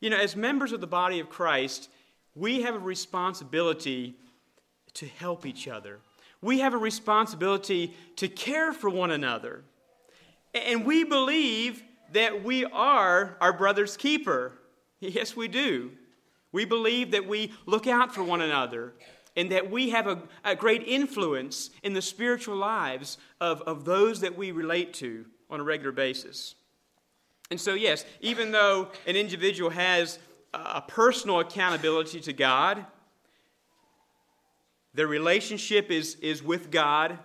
You 0.00 0.10
know, 0.10 0.16
as 0.16 0.36
members 0.36 0.72
of 0.72 0.80
the 0.80 0.86
body 0.86 1.20
of 1.20 1.28
Christ, 1.28 1.88
we 2.34 2.62
have 2.62 2.74
a 2.74 2.78
responsibility 2.78 4.16
to 4.94 5.06
help 5.06 5.46
each 5.46 5.66
other. 5.68 6.00
We 6.40 6.60
have 6.60 6.74
a 6.74 6.78
responsibility 6.78 7.94
to 8.16 8.28
care 8.28 8.72
for 8.72 8.90
one 8.90 9.10
another. 9.10 9.64
And 10.54 10.84
we 10.84 11.04
believe 11.04 11.82
that 12.12 12.44
we 12.44 12.64
are 12.64 13.36
our 13.40 13.52
brother's 13.52 13.96
keeper. 13.96 14.52
Yes, 15.00 15.34
we 15.34 15.48
do. 15.48 15.92
We 16.52 16.64
believe 16.64 17.10
that 17.10 17.26
we 17.26 17.52
look 17.66 17.86
out 17.86 18.14
for 18.14 18.22
one 18.22 18.40
another 18.40 18.94
and 19.36 19.50
that 19.50 19.70
we 19.70 19.90
have 19.90 20.06
a, 20.06 20.22
a 20.44 20.54
great 20.54 20.82
influence 20.86 21.70
in 21.82 21.92
the 21.92 22.02
spiritual 22.02 22.56
lives 22.56 23.18
of, 23.40 23.62
of 23.62 23.84
those 23.84 24.20
that 24.20 24.36
we 24.36 24.52
relate 24.52 24.94
to 24.94 25.24
on 25.50 25.60
a 25.60 25.64
regular 25.64 25.92
basis. 25.92 26.54
And 27.50 27.60
so, 27.60 27.74
yes, 27.74 28.04
even 28.20 28.52
though 28.52 28.88
an 29.06 29.16
individual 29.16 29.70
has 29.70 30.18
a 30.52 30.82
personal 30.82 31.40
accountability 31.40 32.20
to 32.20 32.32
God, 32.32 32.84
their 34.94 35.06
relationship 35.06 35.90
is, 35.90 36.14
is 36.16 36.42
with 36.42 36.70
God, 36.70 37.18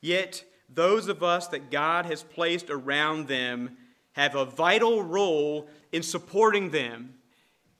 yet 0.00 0.44
those 0.72 1.08
of 1.08 1.22
us 1.22 1.48
that 1.48 1.70
God 1.70 2.06
has 2.06 2.22
placed 2.22 2.70
around 2.70 3.26
them 3.26 3.76
have 4.12 4.34
a 4.34 4.44
vital 4.44 5.02
role 5.02 5.68
in 5.92 6.02
supporting 6.02 6.70
them 6.70 7.14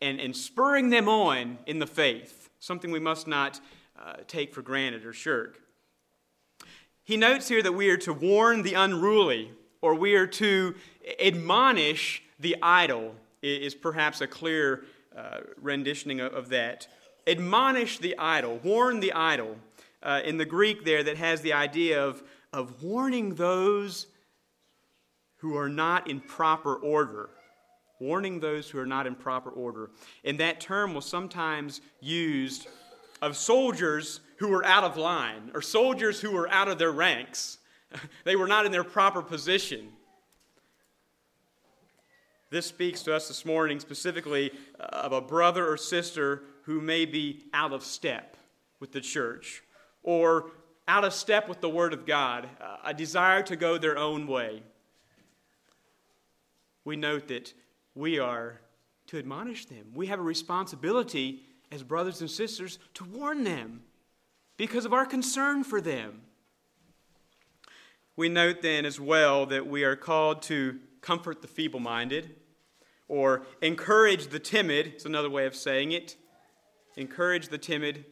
and, 0.01 0.21
and 0.21 0.35
spurring 0.35 0.91
them 0.91 1.09
on 1.09 1.59
in 1.67 1.79
the 1.79 1.87
faith, 1.87 2.40
something 2.61 2.91
we 2.91 3.01
must 3.01 3.27
not 3.27 3.61
uh, 3.99 4.17
take 4.29 4.55
for 4.55 4.63
granted 4.63 5.05
or 5.05 5.13
shirk. 5.13 5.61
He 7.03 7.17
notes 7.17 7.49
here 7.49 7.63
that 7.63 7.73
we 7.73 7.89
are 7.91 7.97
to 7.99 8.13
warn 8.13 8.63
the 8.63 8.75
unruly, 8.75 9.51
or 9.81 9.95
we 9.95 10.15
are 10.15 10.27
to 10.27 10.75
admonish 11.19 12.23
the 12.39 12.57
idle, 12.63 13.15
is 13.43 13.75
perhaps 13.75 14.21
a 14.21 14.27
clear 14.27 14.85
uh, 15.17 15.41
renditioning 15.61 16.21
of, 16.21 16.51
that. 16.51 16.87
Admonish 17.27 17.99
the 17.99 18.17
idle, 18.19 18.61
warn 18.63 19.01
the 19.01 19.13
idle. 19.13 19.57
Uh, 20.03 20.21
in 20.25 20.37
the 20.37 20.45
Greek, 20.45 20.85
there, 20.85 21.03
that 21.03 21.17
has 21.17 21.41
the 21.41 21.53
idea 21.53 22.03
of, 22.03 22.23
of 22.53 22.83
warning 22.83 23.35
those 23.35 24.07
who 25.39 25.57
are 25.57 25.69
not 25.69 26.09
in 26.09 26.21
proper 26.21 26.75
order 26.75 27.31
warning 28.01 28.41
those 28.41 28.69
who 28.69 28.79
are 28.79 28.87
not 28.87 29.07
in 29.07 29.15
proper 29.15 29.51
order. 29.51 29.91
And 30.25 30.41
that 30.41 30.61
term 30.61 30.95
was 30.95 31.05
sometimes 31.05 31.81
used 32.01 32.67
of 33.23 33.37
soldiers 33.37 34.21
who 34.39 34.49
were 34.49 34.65
out 34.65 34.85
of 34.85 34.97
line 34.97 35.51
or 35.55 35.61
soldiers 35.61 36.21
who 36.21 36.33
were 36.33 36.49
out 36.49 36.69
of 36.69 36.79
their 36.79 36.91
ranks. 36.91 37.59
they 38.25 38.37
were 38.37 38.49
not 38.49 38.67
in 38.67 38.73
their 38.73 38.85
proper 38.85 39.23
position. 39.23 39.91
This 42.51 42.67
speaks 42.67 43.03
to 43.03 43.15
us 43.15 43.29
this 43.29 43.45
morning 43.45 43.79
specifically 43.79 44.51
uh, 44.81 44.85
of 44.93 45.13
a 45.13 45.21
brother 45.21 45.71
or 45.71 45.77
sister 45.77 46.43
who 46.63 46.81
may 46.81 47.05
be 47.05 47.45
out 47.53 47.73
of 47.73 47.85
step 47.85 48.37
with 48.81 48.93
the 48.93 49.01
church 49.01 49.63
or 50.03 50.51
out 50.89 51.05
of 51.05 51.13
step 51.13 51.49
with 51.49 51.61
the 51.61 51.69
Word 51.69 51.93
of 51.93 52.07
God, 52.07 52.49
uh, 52.61 52.79
a 52.85 52.95
desire 52.95 53.43
to 53.45 53.55
go 53.55 53.79
their 53.79 53.97
own 53.97 54.27
way. 54.27 54.63
We 56.85 56.97
note 56.97 57.29
that 57.29 57.53
we 57.95 58.19
are 58.19 58.61
to 59.09 59.19
admonish 59.19 59.67
them. 59.67 59.87
We 59.95 60.07
have 60.07 60.21
a 60.21 60.23
responsibility 60.23 61.43
as 61.73 61.83
brothers 61.83 62.21
and 62.21 62.31
sisters 62.31 62.79
to 62.95 63.05
warn 63.05 63.45
them 63.45 63.83
because 64.57 64.85
of 64.85 64.93
our 64.93 65.07
concern 65.07 65.65
for 65.65 65.81
them. 65.81 66.23
We 68.17 68.29
note 68.29 68.63
then 68.63 68.85
as 68.85 69.01
well 69.01 69.47
that 69.47 69.67
we 69.67 69.85
are 69.85 69.97
called 69.97 70.43
to 70.43 70.79
comfort 71.01 71.43
the 71.43 71.49
feeble 71.49 71.81
minded 71.81 72.37
or 73.09 73.43
encourage 73.63 74.29
the 74.29 74.39
timid, 74.39 74.87
it's 74.89 75.05
another 75.05 75.31
way 75.31 75.47
of 75.47 75.57
saying 75.57 75.93
it. 75.93 76.17
encourage 76.97 77.49
the 77.49 77.59
timid. 77.59 78.05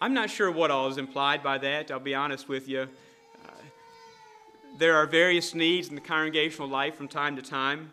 I'm 0.00 0.12
not 0.12 0.28
sure 0.28 0.50
what 0.50 0.70
all 0.70 0.88
is 0.88 0.98
implied 0.98 1.42
by 1.42 1.58
that, 1.58 1.90
I'll 1.90 2.00
be 2.00 2.14
honest 2.14 2.48
with 2.48 2.68
you. 2.68 2.88
There 4.78 4.94
are 4.94 5.06
various 5.06 5.54
needs 5.54 5.88
in 5.88 5.94
the 5.94 6.02
congregational 6.02 6.68
life 6.68 6.96
from 6.96 7.08
time 7.08 7.34
to 7.36 7.42
time. 7.42 7.92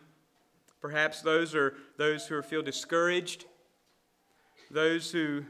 Perhaps 0.81 1.21
those 1.21 1.55
are 1.55 1.75
those 1.95 2.27
who 2.27 2.41
feel 2.41 2.61
discouraged, 2.61 3.45
those 4.69 5.09
who, 5.09 5.45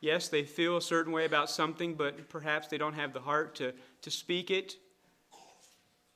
yes, 0.00 0.28
they 0.28 0.44
feel 0.44 0.76
a 0.76 0.82
certain 0.82 1.12
way 1.12 1.24
about 1.24 1.50
something, 1.50 1.94
but 1.94 2.28
perhaps 2.28 2.68
they 2.68 2.78
don't 2.78 2.92
have 2.92 3.12
the 3.12 3.20
heart 3.20 3.56
to, 3.56 3.72
to 4.02 4.10
speak 4.12 4.52
it. 4.52 4.76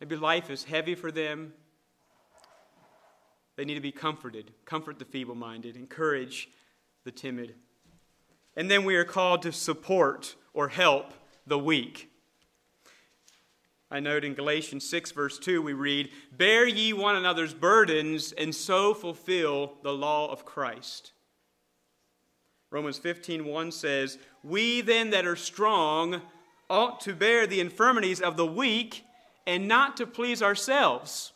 Maybe 0.00 0.14
life 0.14 0.50
is 0.50 0.62
heavy 0.62 0.94
for 0.94 1.10
them. 1.10 1.52
They 3.56 3.64
need 3.64 3.74
to 3.74 3.80
be 3.80 3.92
comforted. 3.92 4.52
Comfort 4.66 5.00
the 5.00 5.04
feeble 5.04 5.34
minded, 5.34 5.76
encourage 5.76 6.48
the 7.02 7.10
timid. 7.10 7.56
And 8.54 8.70
then 8.70 8.84
we 8.84 8.94
are 8.94 9.04
called 9.04 9.42
to 9.42 9.50
support 9.50 10.36
or 10.52 10.68
help 10.68 11.12
the 11.44 11.58
weak. 11.58 12.12
I 13.94 14.00
note 14.00 14.24
in 14.24 14.34
Galatians 14.34 14.84
6, 14.88 15.12
verse 15.12 15.38
2, 15.38 15.62
we 15.62 15.72
read, 15.72 16.10
Bear 16.36 16.66
ye 16.66 16.92
one 16.92 17.14
another's 17.14 17.54
burdens, 17.54 18.32
and 18.32 18.52
so 18.52 18.92
fulfill 18.92 19.74
the 19.84 19.92
law 19.92 20.32
of 20.32 20.44
Christ. 20.44 21.12
Romans 22.72 22.98
15, 22.98 23.44
1 23.44 23.70
says, 23.70 24.18
We 24.42 24.80
then 24.80 25.10
that 25.10 25.26
are 25.26 25.36
strong 25.36 26.20
ought 26.68 27.02
to 27.02 27.14
bear 27.14 27.46
the 27.46 27.60
infirmities 27.60 28.20
of 28.20 28.36
the 28.36 28.44
weak 28.44 29.04
and 29.46 29.68
not 29.68 29.96
to 29.98 30.08
please 30.08 30.42
ourselves. 30.42 31.32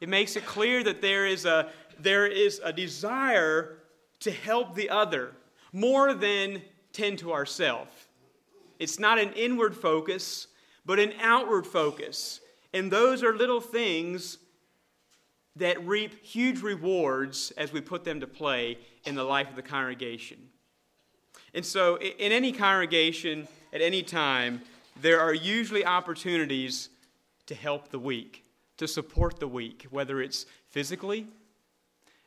It 0.00 0.08
makes 0.08 0.34
it 0.34 0.44
clear 0.44 0.82
that 0.82 1.00
there 1.00 1.24
is 1.24 1.44
a, 1.44 1.70
there 2.00 2.26
is 2.26 2.60
a 2.64 2.72
desire 2.72 3.76
to 4.18 4.32
help 4.32 4.74
the 4.74 4.90
other 4.90 5.36
more 5.72 6.14
than 6.14 6.62
tend 6.92 7.20
to 7.20 7.32
ourselves. 7.32 7.92
It's 8.80 8.98
not 8.98 9.20
an 9.20 9.32
inward 9.34 9.76
focus, 9.76 10.48
but 10.84 10.98
an 10.98 11.12
outward 11.20 11.66
focus. 11.66 12.40
And 12.72 12.90
those 12.90 13.22
are 13.22 13.34
little 13.34 13.60
things 13.60 14.38
that 15.56 15.84
reap 15.86 16.24
huge 16.24 16.62
rewards 16.62 17.52
as 17.56 17.72
we 17.72 17.80
put 17.80 18.04
them 18.04 18.20
to 18.20 18.26
play 18.26 18.78
in 19.04 19.14
the 19.14 19.24
life 19.24 19.48
of 19.48 19.56
the 19.56 19.62
congregation. 19.62 20.38
And 21.54 21.64
so, 21.64 21.96
in 21.98 22.32
any 22.32 22.52
congregation, 22.52 23.48
at 23.72 23.80
any 23.80 24.02
time, 24.02 24.62
there 25.00 25.20
are 25.20 25.34
usually 25.34 25.84
opportunities 25.84 26.90
to 27.46 27.54
help 27.54 27.88
the 27.88 27.98
weak, 27.98 28.44
to 28.76 28.86
support 28.86 29.40
the 29.40 29.48
weak, 29.48 29.86
whether 29.90 30.20
it's 30.20 30.46
physically. 30.68 31.26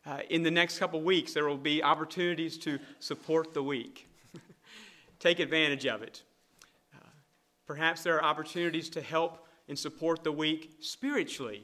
Uh, 0.05 0.19
in 0.29 0.43
the 0.43 0.51
next 0.51 0.79
couple 0.79 1.01
weeks, 1.01 1.33
there 1.33 1.47
will 1.47 1.57
be 1.57 1.81
opportunities 1.81 2.57
to 2.57 2.77
support 2.99 3.53
the 3.53 3.63
weak. 3.63 4.09
Take 5.19 5.39
advantage 5.39 5.85
of 5.85 6.01
it. 6.01 6.23
Perhaps 7.65 8.03
there 8.03 8.15
are 8.17 8.23
opportunities 8.23 8.89
to 8.89 9.01
help 9.01 9.47
and 9.67 9.77
support 9.77 10.23
the 10.23 10.31
weak 10.31 10.77
spiritually. 10.81 11.63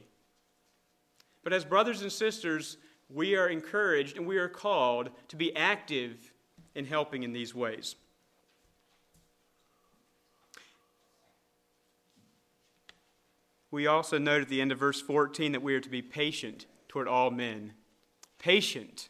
But 1.42 1.52
as 1.52 1.64
brothers 1.64 2.02
and 2.02 2.12
sisters, 2.12 2.76
we 3.08 3.36
are 3.36 3.48
encouraged 3.48 4.16
and 4.16 4.26
we 4.26 4.38
are 4.38 4.48
called 4.48 5.10
to 5.28 5.36
be 5.36 5.54
active 5.56 6.32
in 6.74 6.84
helping 6.86 7.22
in 7.22 7.32
these 7.32 7.54
ways. 7.54 7.96
We 13.70 13.86
also 13.86 14.18
note 14.18 14.42
at 14.42 14.48
the 14.48 14.60
end 14.60 14.72
of 14.72 14.78
verse 14.78 15.00
14 15.00 15.52
that 15.52 15.62
we 15.62 15.74
are 15.74 15.80
to 15.80 15.88
be 15.88 16.02
patient 16.02 16.66
toward 16.88 17.06
all 17.06 17.30
men. 17.30 17.72
Patient. 18.38 19.08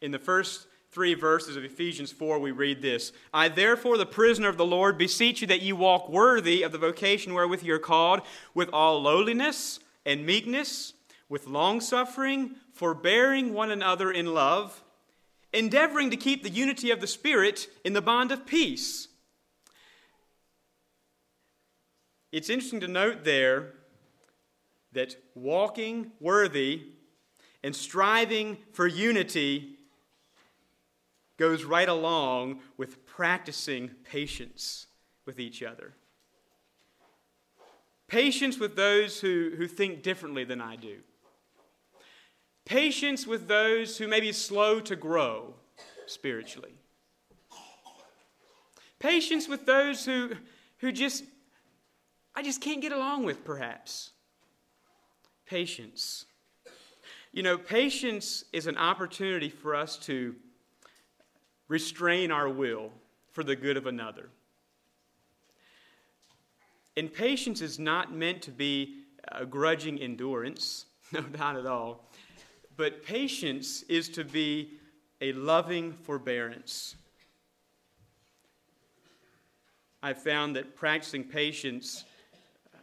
In 0.00 0.10
the 0.10 0.18
first 0.18 0.66
three 0.90 1.14
verses 1.14 1.56
of 1.56 1.64
Ephesians 1.64 2.10
4, 2.10 2.38
we 2.38 2.50
read 2.50 2.82
this 2.82 3.12
I, 3.32 3.48
therefore, 3.48 3.96
the 3.96 4.06
prisoner 4.06 4.48
of 4.48 4.56
the 4.56 4.66
Lord, 4.66 4.98
beseech 4.98 5.40
you 5.40 5.46
that 5.46 5.62
you 5.62 5.76
walk 5.76 6.08
worthy 6.08 6.62
of 6.62 6.72
the 6.72 6.78
vocation 6.78 7.34
wherewith 7.34 7.62
you 7.62 7.74
are 7.74 7.78
called, 7.78 8.22
with 8.54 8.68
all 8.72 9.00
lowliness 9.00 9.80
and 10.04 10.26
meekness, 10.26 10.94
with 11.28 11.46
longsuffering, 11.46 12.56
forbearing 12.72 13.52
one 13.52 13.70
another 13.70 14.10
in 14.10 14.34
love, 14.34 14.82
endeavoring 15.52 16.10
to 16.10 16.16
keep 16.16 16.42
the 16.42 16.50
unity 16.50 16.90
of 16.90 17.00
the 17.00 17.06
Spirit 17.06 17.68
in 17.84 17.92
the 17.92 18.02
bond 18.02 18.32
of 18.32 18.46
peace. 18.46 19.08
It's 22.32 22.50
interesting 22.50 22.80
to 22.80 22.88
note 22.88 23.24
there 23.24 23.74
that 24.92 25.16
walking 25.34 26.12
worthy 26.20 26.82
and 27.62 27.74
striving 27.74 28.56
for 28.72 28.86
unity 28.86 29.76
goes 31.40 31.64
right 31.64 31.88
along 31.88 32.60
with 32.76 33.06
practicing 33.06 33.90
patience 34.04 34.86
with 35.24 35.40
each 35.40 35.62
other. 35.62 35.94
Patience 38.08 38.58
with 38.58 38.76
those 38.76 39.20
who, 39.20 39.52
who 39.56 39.66
think 39.66 40.02
differently 40.02 40.44
than 40.44 40.60
I 40.60 40.76
do. 40.76 40.98
Patience 42.66 43.26
with 43.26 43.48
those 43.48 43.96
who 43.96 44.06
may 44.06 44.20
be 44.20 44.32
slow 44.32 44.80
to 44.80 44.94
grow 44.94 45.54
spiritually. 46.06 46.74
Patience 48.98 49.48
with 49.48 49.64
those 49.64 50.04
who, 50.04 50.32
who 50.80 50.92
just 50.92 51.24
I 52.36 52.42
just 52.42 52.60
can't 52.60 52.82
get 52.82 52.92
along 52.92 53.24
with, 53.24 53.44
perhaps. 53.44 54.10
Patience. 55.46 56.26
You 57.32 57.42
know, 57.42 57.56
patience 57.56 58.44
is 58.52 58.66
an 58.66 58.76
opportunity 58.76 59.48
for 59.48 59.74
us 59.74 59.96
to 59.98 60.36
restrain 61.70 62.32
our 62.32 62.48
will 62.48 62.90
for 63.30 63.44
the 63.44 63.54
good 63.54 63.76
of 63.76 63.86
another. 63.86 64.28
And 66.96 67.10
patience 67.10 67.62
is 67.62 67.78
not 67.78 68.12
meant 68.12 68.42
to 68.42 68.50
be 68.50 69.04
a 69.28 69.46
grudging 69.46 69.96
endurance, 70.00 70.86
no, 71.12 71.24
not 71.38 71.56
at 71.56 71.66
all. 71.66 72.10
But 72.76 73.04
patience 73.04 73.82
is 73.84 74.08
to 74.10 74.24
be 74.24 74.72
a 75.20 75.32
loving 75.32 75.92
forbearance. 75.92 76.96
I've 80.02 80.20
found 80.20 80.56
that 80.56 80.74
practicing 80.74 81.22
patience 81.22 82.04
uh, 82.74 82.78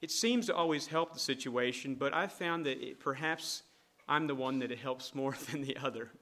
it 0.00 0.12
seems 0.12 0.46
to 0.46 0.54
always 0.54 0.86
help 0.86 1.12
the 1.12 1.18
situation, 1.18 1.96
but 1.96 2.14
I've 2.14 2.32
found 2.32 2.66
that 2.66 2.80
it, 2.80 3.00
perhaps 3.00 3.64
I'm 4.06 4.28
the 4.28 4.34
one 4.36 4.60
that 4.60 4.70
it 4.70 4.78
helps 4.78 5.12
more 5.12 5.34
than 5.50 5.62
the 5.62 5.76
other. 5.78 6.12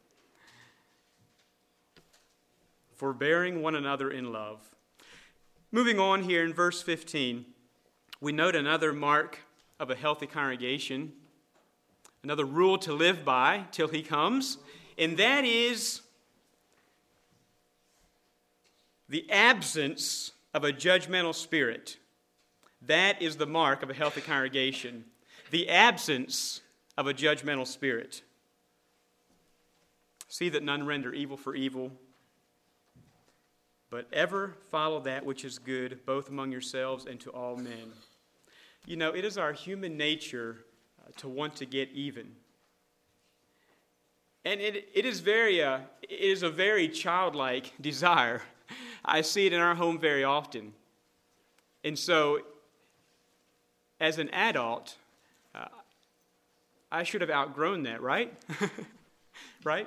Forbearing 2.96 3.62
one 3.62 3.74
another 3.74 4.10
in 4.10 4.32
love. 4.32 4.60
Moving 5.72 5.98
on 5.98 6.22
here 6.22 6.44
in 6.44 6.52
verse 6.52 6.82
15, 6.82 7.44
we 8.20 8.32
note 8.32 8.54
another 8.54 8.92
mark 8.92 9.40
of 9.80 9.90
a 9.90 9.94
healthy 9.94 10.26
congregation, 10.26 11.12
another 12.22 12.44
rule 12.44 12.78
to 12.78 12.92
live 12.92 13.24
by 13.24 13.64
till 13.72 13.88
he 13.88 14.02
comes, 14.02 14.58
and 14.96 15.16
that 15.18 15.44
is 15.44 16.02
the 19.08 19.28
absence 19.30 20.32
of 20.52 20.64
a 20.64 20.72
judgmental 20.72 21.34
spirit. 21.34 21.98
That 22.82 23.20
is 23.20 23.36
the 23.36 23.46
mark 23.46 23.82
of 23.82 23.90
a 23.90 23.94
healthy 23.94 24.20
congregation 24.20 25.04
the 25.50 25.68
absence 25.68 26.62
of 26.98 27.06
a 27.06 27.14
judgmental 27.14 27.64
spirit. 27.64 28.22
See 30.26 30.48
that 30.48 30.64
none 30.64 30.84
render 30.84 31.12
evil 31.12 31.36
for 31.36 31.54
evil, 31.54 31.92
but 33.94 34.08
ever 34.12 34.56
follow 34.72 34.98
that 34.98 35.24
which 35.24 35.44
is 35.44 35.56
good, 35.56 36.00
both 36.04 36.28
among 36.28 36.50
yourselves 36.50 37.06
and 37.06 37.20
to 37.20 37.30
all 37.30 37.54
men. 37.54 37.92
You 38.86 38.96
know, 38.96 39.14
it 39.14 39.24
is 39.24 39.38
our 39.38 39.52
human 39.52 39.96
nature 39.96 40.64
uh, 41.00 41.12
to 41.18 41.28
want 41.28 41.54
to 41.54 41.64
get 41.64 41.90
even. 41.92 42.26
And 44.44 44.60
it, 44.60 44.88
it, 44.92 45.04
is 45.04 45.20
very, 45.20 45.62
uh, 45.62 45.78
it 46.02 46.10
is 46.10 46.42
a 46.42 46.50
very 46.50 46.88
childlike 46.88 47.72
desire. 47.80 48.42
I 49.04 49.20
see 49.20 49.46
it 49.46 49.52
in 49.52 49.60
our 49.60 49.76
home 49.76 50.00
very 50.00 50.24
often. 50.24 50.72
And 51.84 51.96
so 51.96 52.40
as 54.00 54.18
an 54.18 54.28
adult, 54.30 54.96
uh, 55.54 55.66
I 56.90 57.04
should 57.04 57.20
have 57.20 57.30
outgrown 57.30 57.84
that, 57.84 58.02
right? 58.02 58.34
right? 59.64 59.86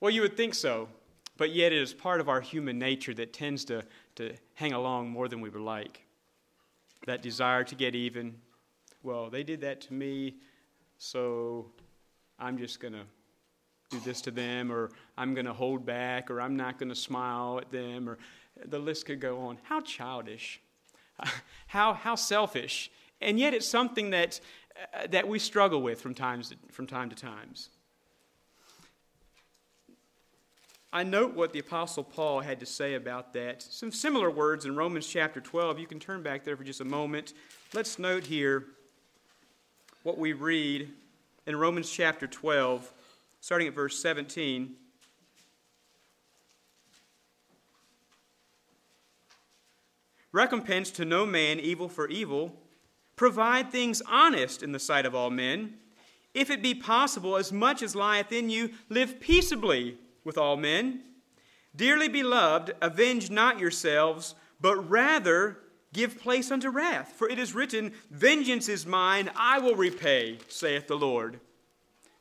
Well, 0.00 0.10
you 0.10 0.22
would 0.22 0.36
think 0.36 0.54
so, 0.54 0.88
but 1.36 1.52
yet 1.52 1.72
it 1.72 1.80
is 1.80 1.92
part 1.92 2.20
of 2.20 2.28
our 2.28 2.40
human 2.40 2.78
nature 2.78 3.14
that 3.14 3.32
tends 3.32 3.64
to, 3.66 3.84
to 4.16 4.34
hang 4.54 4.72
along 4.72 5.10
more 5.10 5.28
than 5.28 5.40
we 5.40 5.48
would 5.48 5.62
like. 5.62 6.02
That 7.06 7.22
desire 7.22 7.64
to 7.64 7.74
get 7.74 7.94
even. 7.94 8.34
Well, 9.02 9.30
they 9.30 9.42
did 9.42 9.60
that 9.60 9.80
to 9.82 9.94
me, 9.94 10.36
so 10.98 11.66
I'm 12.38 12.58
just 12.58 12.80
going 12.80 12.94
to 12.94 13.04
do 13.90 14.00
this 14.00 14.20
to 14.22 14.30
them, 14.30 14.72
or 14.72 14.90
I'm 15.16 15.34
going 15.34 15.46
to 15.46 15.52
hold 15.52 15.86
back, 15.86 16.30
or 16.30 16.40
I'm 16.40 16.56
not 16.56 16.78
going 16.78 16.88
to 16.88 16.96
smile 16.96 17.58
at 17.60 17.70
them, 17.70 18.08
or 18.08 18.18
the 18.64 18.78
list 18.78 19.06
could 19.06 19.20
go 19.20 19.40
on. 19.40 19.58
How 19.62 19.80
childish. 19.80 20.60
How, 21.68 21.94
how 21.94 22.14
selfish. 22.14 22.90
And 23.22 23.38
yet 23.38 23.54
it's 23.54 23.66
something 23.66 24.10
that 24.10 24.38
uh, 24.94 25.06
that 25.10 25.26
we 25.26 25.38
struggle 25.38 25.80
with 25.80 26.00
from, 26.00 26.14
times 26.14 26.54
from 26.70 26.86
time 26.86 27.08
to 27.08 27.16
times. 27.16 27.70
I 30.92 31.02
note 31.02 31.34
what 31.34 31.52
the 31.52 31.58
Apostle 31.58 32.04
Paul 32.04 32.40
had 32.40 32.60
to 32.60 32.66
say 32.66 32.94
about 32.94 33.32
that. 33.32 33.62
Some 33.62 33.90
similar 33.90 34.30
words 34.30 34.64
in 34.64 34.76
Romans 34.76 35.06
chapter 35.06 35.40
12. 35.40 35.78
You 35.78 35.86
can 35.86 35.98
turn 35.98 36.22
back 36.22 36.44
there 36.44 36.56
for 36.56 36.64
just 36.64 36.80
a 36.80 36.84
moment. 36.84 37.34
Let's 37.74 37.98
note 37.98 38.24
here 38.24 38.66
what 40.04 40.16
we 40.16 40.32
read 40.32 40.88
in 41.46 41.56
Romans 41.56 41.90
chapter 41.90 42.26
12, 42.26 42.92
starting 43.40 43.68
at 43.68 43.74
verse 43.74 44.00
17. 44.00 44.74
Recompense 50.32 50.90
to 50.92 51.04
no 51.04 51.26
man 51.26 51.58
evil 51.58 51.88
for 51.88 52.08
evil. 52.08 52.54
Provide 53.16 53.72
things 53.72 54.02
honest 54.06 54.62
in 54.62 54.72
the 54.72 54.78
sight 54.78 55.04
of 55.04 55.14
all 55.14 55.30
men. 55.30 55.74
If 56.34 56.50
it 56.50 56.62
be 56.62 56.74
possible, 56.74 57.36
as 57.36 57.50
much 57.50 57.82
as 57.82 57.96
lieth 57.96 58.30
in 58.30 58.50
you, 58.50 58.70
live 58.88 59.18
peaceably 59.18 59.96
with 60.26 60.36
all 60.36 60.56
men. 60.56 61.00
Dearly 61.74 62.08
beloved, 62.08 62.74
avenge 62.82 63.30
not 63.30 63.58
yourselves, 63.58 64.34
but 64.60 64.90
rather 64.90 65.58
give 65.92 66.20
place 66.20 66.50
unto 66.50 66.68
wrath. 66.68 67.12
For 67.16 67.28
it 67.28 67.38
is 67.38 67.54
written, 67.54 67.92
Vengeance 68.10 68.68
is 68.68 68.84
mine, 68.84 69.30
I 69.36 69.58
will 69.58 69.76
repay, 69.76 70.38
saith 70.48 70.88
the 70.88 70.96
Lord. 70.96 71.40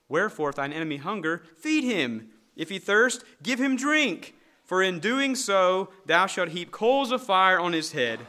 Wherefore, 0.07 0.49
if 0.49 0.55
thine 0.55 0.71
enemy 0.71 0.97
hunger, 0.97 1.43
feed 1.57 1.83
him. 1.83 2.29
If 2.55 2.69
he 2.69 2.79
thirst, 2.79 3.23
give 3.41 3.59
him 3.59 3.75
drink. 3.75 4.35
For 4.63 4.81
in 4.81 4.99
doing 4.99 5.35
so, 5.35 5.89
thou 6.05 6.27
shalt 6.27 6.49
heap 6.49 6.71
coals 6.71 7.11
of 7.11 7.23
fire 7.23 7.59
on 7.59 7.73
his 7.73 7.91
head. 7.91 8.19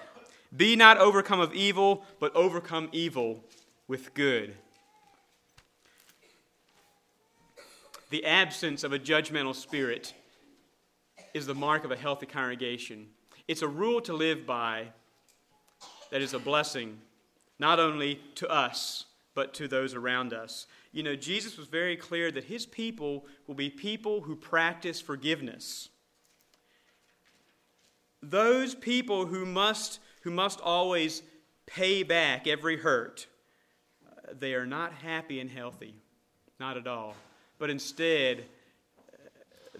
Be 0.56 0.74
not 0.74 0.98
overcome 0.98 1.40
of 1.40 1.54
evil, 1.54 2.04
but 2.18 2.34
overcome 2.34 2.88
evil 2.92 3.44
with 3.88 4.14
good. 4.14 4.54
The 8.10 8.24
absence 8.24 8.84
of 8.84 8.92
a 8.92 8.98
judgmental 8.98 9.54
spirit 9.54 10.14
is 11.34 11.46
the 11.46 11.54
mark 11.54 11.84
of 11.84 11.90
a 11.90 11.96
healthy 11.96 12.26
congregation. 12.26 13.08
It's 13.48 13.62
a 13.62 13.68
rule 13.68 14.00
to 14.02 14.12
live 14.12 14.46
by 14.46 14.88
that 16.10 16.22
is 16.22 16.32
a 16.32 16.38
blessing, 16.38 16.98
not 17.58 17.80
only 17.80 18.20
to 18.36 18.48
us, 18.48 19.06
but 19.34 19.54
to 19.54 19.66
those 19.66 19.92
around 19.92 20.32
us. 20.32 20.66
You 20.92 21.02
know, 21.02 21.16
Jesus 21.16 21.58
was 21.58 21.66
very 21.66 21.96
clear 21.96 22.30
that 22.30 22.44
his 22.44 22.64
people 22.64 23.26
will 23.48 23.56
be 23.56 23.70
people 23.70 24.20
who 24.20 24.36
practice 24.36 25.00
forgiveness. 25.00 25.88
Those 28.22 28.74
people 28.74 29.26
who 29.26 29.44
must, 29.44 29.98
who 30.22 30.30
must 30.30 30.60
always 30.60 31.22
pay 31.66 32.04
back 32.04 32.46
every 32.46 32.76
hurt, 32.76 33.26
uh, 34.06 34.32
they 34.38 34.54
are 34.54 34.64
not 34.64 34.92
happy 34.92 35.40
and 35.40 35.50
healthy. 35.50 35.96
Not 36.58 36.76
at 36.76 36.86
all 36.86 37.14
but 37.58 37.70
instead 37.70 38.44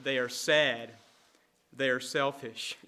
they 0.03 0.19
are 0.19 0.29
sad, 0.29 0.91
they 1.73 1.91
are 1.91 2.01
selfish. 2.01 2.77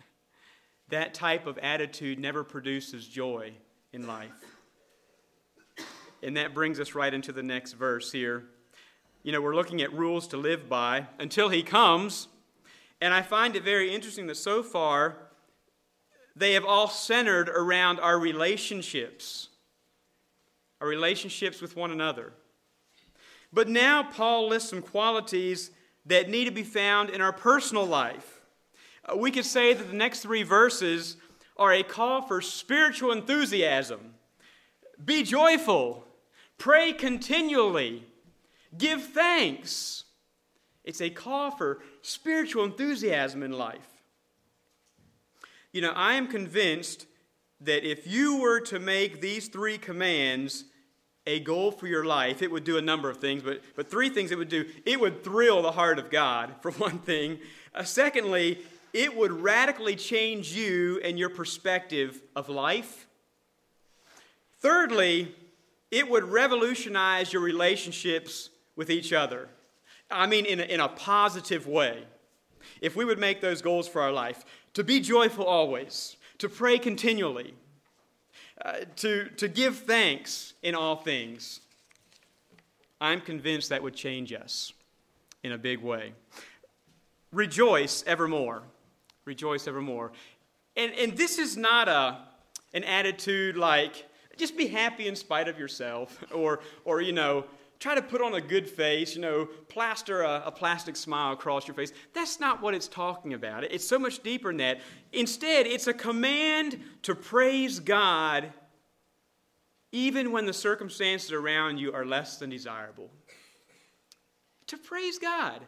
That 0.91 1.13
type 1.13 1.47
of 1.47 1.59
attitude 1.59 2.19
never 2.19 2.43
produces 2.43 3.07
joy 3.07 3.53
in 3.93 4.07
life. 4.07 4.31
And 6.23 6.37
that 6.39 6.55
brings 6.55 6.81
us 6.81 6.95
right 6.95 7.13
into 7.13 7.31
the 7.31 7.43
next 7.43 7.75
verse 7.75 8.11
here. 8.11 8.45
You 9.23 9.33
know, 9.33 9.41
we're 9.43 9.55
looking 9.55 9.83
at 9.83 9.93
rules 9.93 10.27
to 10.29 10.37
live 10.37 10.69
by 10.69 11.07
until 11.19 11.51
he 11.51 11.63
comes. 11.63 12.29
And 13.01 13.13
I 13.13 13.23
find 13.23 13.55
it 13.55 13.63
very 13.63 13.95
interesting 13.95 14.27
that 14.29 14.37
so 14.37 14.63
far 14.63 15.17
they 16.35 16.55
have 16.55 16.65
all 16.65 16.89
centered 16.89 17.49
around 17.49 18.01
our 18.01 18.19
relationships, 18.19 19.49
our 20.81 20.89
relationships 20.89 21.61
with 21.61 21.77
one 21.77 21.91
another. 21.91 22.33
But 23.53 23.69
now 23.69 24.03
Paul 24.03 24.49
lists 24.49 24.71
some 24.71 24.83
qualities 24.83 25.71
that 26.07 26.29
need 26.29 26.45
to 26.45 26.51
be 26.51 26.63
found 26.63 27.11
in 27.11 27.21
our 27.21 27.33
personal 27.33 27.87
life. 27.87 28.41
Uh, 29.05 29.17
we 29.17 29.31
could 29.31 29.45
say 29.45 29.73
that 29.75 29.91
the 29.91 29.97
next 29.97 30.21
three 30.21 30.43
verses 30.43 31.17
are 31.57 31.73
a 31.73 31.83
call 31.83 32.23
for 32.23 32.41
spiritual 32.41 33.13
enthusiasm. 33.13 34.15
Be 35.05 35.23
joyful, 35.23 36.05
pray 36.57 36.93
continually, 36.93 38.05
give 38.77 39.03
thanks. 39.03 40.05
It's 40.85 41.01
a 41.01 41.11
call 41.11 41.51
for 41.51 41.81
spiritual 42.03 42.65
enthusiasm 42.65 43.43
in 43.43 43.53
life. 43.53 44.03
You 45.73 45.83
know, 45.83 45.93
I 45.93 46.15
am 46.15 46.29
convinced 46.29 47.07
that 47.61 47.89
if 47.89 48.07
you 48.07 48.41
were 48.41 48.61
to 48.61 48.79
make 48.79 49.21
these 49.21 49.49
three 49.49 49.79
commands 49.79 50.65
a 51.29 51.39
goal 51.41 51.71
for 51.71 51.87
your 51.87 52.07
life, 52.07 52.41
it 52.41 52.51
would 52.51 52.65
do 52.65 52.79
a 52.79 52.83
number 52.83 53.11
of 53.11 53.19
things, 53.19 53.43
but, 53.43 53.61
but 53.77 53.91
three 53.91 54.09
things 54.09 54.33
it 54.33 54.39
would 54.39 54.49
do. 54.49 54.65
It 54.87 54.99
would 54.99 55.23
thrill 55.23 55.61
the 55.61 55.73
heart 55.73 55.99
of 55.99 56.11
God, 56.11 56.55
for 56.63 56.71
one 56.87 56.99
thing. 57.01 57.39
Uh, 57.75 57.85
secondly, 57.85 58.61
it 58.95 59.15
would 59.15 59.31
radically 59.31 59.95
change 59.95 60.53
you 60.55 61.01
and 61.05 61.19
your 61.19 61.29
perspective 61.29 62.23
of 62.35 62.49
life. 62.49 63.07
Thirdly, 64.61 65.35
it 65.91 66.09
would 66.09 66.25
revolutionize 66.25 67.31
your 67.31 67.43
relationships 67.43 68.49
with 68.75 68.91
each 68.91 69.13
other. 69.13 69.49
I 70.11 70.27
mean, 70.27 70.47
in 70.47 70.61
a, 70.61 70.65
in 70.65 70.81
a 70.81 70.89
positive 70.89 71.67
way. 71.67 72.05
If 72.81 72.97
we 72.97 73.05
would 73.05 73.19
make 73.19 73.43
those 73.43 73.61
goals 73.61 73.87
for 73.87 74.01
our 74.01 74.13
life, 74.13 74.47
to 74.73 74.83
be 74.83 74.99
joyful 75.01 75.45
always, 75.45 76.17
to 76.39 76.49
pray 76.49 76.79
continually, 76.79 77.53
uh, 78.65 78.73
to, 78.97 79.29
to 79.37 79.49
give 79.49 79.79
thanks 79.79 80.55
in 80.63 80.75
all 80.75 80.97
things. 80.97 81.61
I'm 83.01 83.21
convinced 83.21 83.69
that 83.69 83.83
would 83.83 83.95
change 83.95 84.33
us 84.33 84.73
in 85.45 85.53
a 85.53 85.59
big 85.59 85.81
way. 85.81 86.13
Rejoice 87.33 88.03
evermore. 88.07 88.63
Rejoice 89.25 89.69
evermore. 89.69 90.13
And, 90.77 90.93
and 90.95 91.17
this 91.17 91.39
is 91.39 91.57
not 91.57 91.89
a, 91.89 92.19
an 92.75 92.85
attitude 92.85 93.57
like, 93.57 94.07
just 94.37 94.57
be 94.57 94.67
happy 94.67 95.07
in 95.07 95.17
spite 95.17 95.49
of 95.49 95.59
yourself, 95.59 96.19
or, 96.33 96.61
or 96.85 97.01
you 97.01 97.13
know, 97.13 97.45
try 97.79 97.95
to 97.95 98.03
put 98.03 98.21
on 98.21 98.35
a 98.35 98.41
good 98.41 98.69
face, 98.69 99.15
you 99.15 99.21
know, 99.21 99.49
plaster 99.69 100.23
a, 100.23 100.43
a, 100.47 100.53
plastic 100.53 100.97
smile 100.97 101.33
across 101.33 101.69
your 101.69 101.75
face. 101.75 101.93
That's 102.13 102.41
not 102.41 102.61
what 102.61 102.75
it's 102.75 102.89
talking 102.89 103.35
about. 103.35 103.65
It's 103.65 103.87
so 103.87 103.99
much 103.99 104.23
deeper 104.23 104.51
than 104.51 104.57
that. 104.59 104.81
Instead, 105.13 105.67
it's 105.67 105.87
a 105.87 105.95
command 105.95 106.81
to 107.03 107.15
praise 107.15 107.79
God 107.79 108.53
even 109.93 110.33
when 110.33 110.47
the 110.47 110.53
circumstances 110.53 111.33
around 111.33 111.79
you 111.79 111.93
are 111.93 112.05
less 112.05 112.37
than 112.39 112.51
desirable. 112.51 113.11
To 114.67 114.77
praise 114.77 115.19
God. 115.19 115.63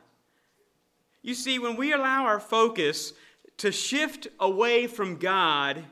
You 1.23 1.35
see, 1.35 1.59
when 1.59 1.77
we 1.77 1.93
allow 1.93 2.25
our 2.25 2.41
focus 2.41 3.13
to 3.59 3.73
shift 3.73 4.29
away 4.39 4.87
from 4.87 5.17
God 5.17 5.85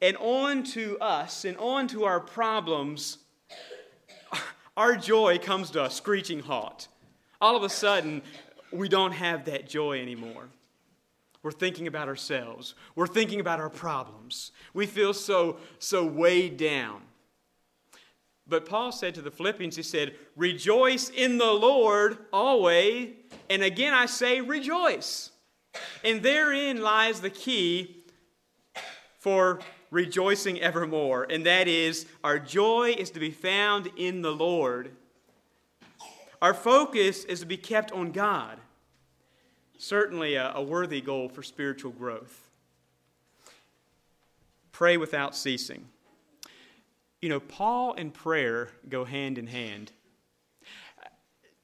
and 0.00 0.16
on 0.18 0.62
to 0.64 0.98
us 0.98 1.44
and 1.44 1.56
on 1.58 1.88
to 1.88 2.04
our 2.04 2.20
problems, 2.20 3.18
our 4.76 4.96
joy 4.96 5.38
comes 5.38 5.70
to 5.70 5.84
a 5.84 5.90
screeching 5.90 6.40
halt. 6.40 6.88
All 7.40 7.56
of 7.56 7.62
a 7.62 7.68
sudden, 7.68 8.22
we 8.72 8.88
don't 8.88 9.12
have 9.12 9.44
that 9.46 9.68
joy 9.68 10.00
anymore. 10.00 10.48
We're 11.42 11.52
thinking 11.52 11.86
about 11.86 12.08
ourselves. 12.08 12.74
We're 12.94 13.06
thinking 13.06 13.40
about 13.40 13.60
our 13.60 13.70
problems. 13.70 14.52
We 14.74 14.86
feel 14.86 15.14
so, 15.14 15.58
so 15.78 16.04
weighed 16.04 16.56
down. 16.56 17.02
But 18.48 18.66
Paul 18.66 18.92
said 18.92 19.14
to 19.16 19.22
the 19.22 19.30
Philippians, 19.30 19.76
he 19.76 19.82
said, 19.82 20.14
Rejoice 20.36 21.10
in 21.10 21.38
the 21.38 21.52
Lord 21.52 22.18
always. 22.32 23.14
And 23.50 23.62
again 23.62 23.92
I 23.92 24.06
say, 24.06 24.40
rejoice. 24.40 25.30
And 26.04 26.22
therein 26.22 26.80
lies 26.80 27.20
the 27.20 27.30
key 27.30 28.04
for 29.18 29.60
rejoicing 29.96 30.60
evermore, 30.60 31.26
and 31.30 31.46
that 31.46 31.66
is 31.66 32.04
our 32.22 32.38
joy 32.38 32.94
is 32.98 33.10
to 33.10 33.18
be 33.18 33.30
found 33.30 33.88
in 33.96 34.20
the 34.20 34.30
Lord. 34.30 34.90
Our 36.42 36.52
focus 36.52 37.24
is 37.24 37.40
to 37.40 37.46
be 37.46 37.56
kept 37.56 37.90
on 37.92 38.12
God. 38.12 38.58
Certainly 39.78 40.34
a, 40.34 40.52
a 40.54 40.62
worthy 40.62 41.00
goal 41.00 41.30
for 41.30 41.42
spiritual 41.42 41.92
growth. 41.92 42.46
Pray 44.70 44.98
without 44.98 45.34
ceasing. 45.34 45.86
You 47.22 47.30
know, 47.30 47.40
Paul 47.40 47.94
and 47.96 48.12
prayer 48.12 48.68
go 48.90 49.06
hand 49.06 49.38
in 49.38 49.46
hand. 49.46 49.92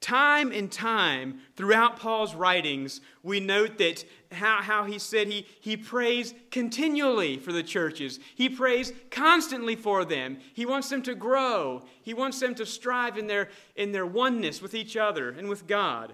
Time 0.03 0.51
and 0.51 0.69
time 0.69 1.39
throughout 1.55 1.97
Paul's 1.97 2.35
writings, 2.35 2.99
we 3.23 3.39
note 3.39 3.77
that 3.77 4.03
how, 4.33 4.61
how 4.61 4.83
he 4.83 4.99
said 4.99 5.27
he, 5.27 5.47
he 5.61 5.77
prays 5.77 6.33
continually 6.51 7.37
for 7.37 7.53
the 7.53 7.63
churches. 7.63 8.19
He 8.35 8.49
prays 8.49 8.91
constantly 9.11 9.77
for 9.77 10.03
them. 10.03 10.39
He 10.53 10.65
wants 10.65 10.89
them 10.89 11.03
to 11.03 11.15
grow. 11.15 11.83
He 12.01 12.13
wants 12.13 12.37
them 12.41 12.53
to 12.55 12.65
strive 12.65 13.17
in 13.17 13.27
their, 13.27 13.47
in 13.77 13.93
their 13.93 14.05
oneness 14.05 14.61
with 14.61 14.75
each 14.75 14.97
other 14.97 15.29
and 15.29 15.47
with 15.47 15.67
God. 15.67 16.13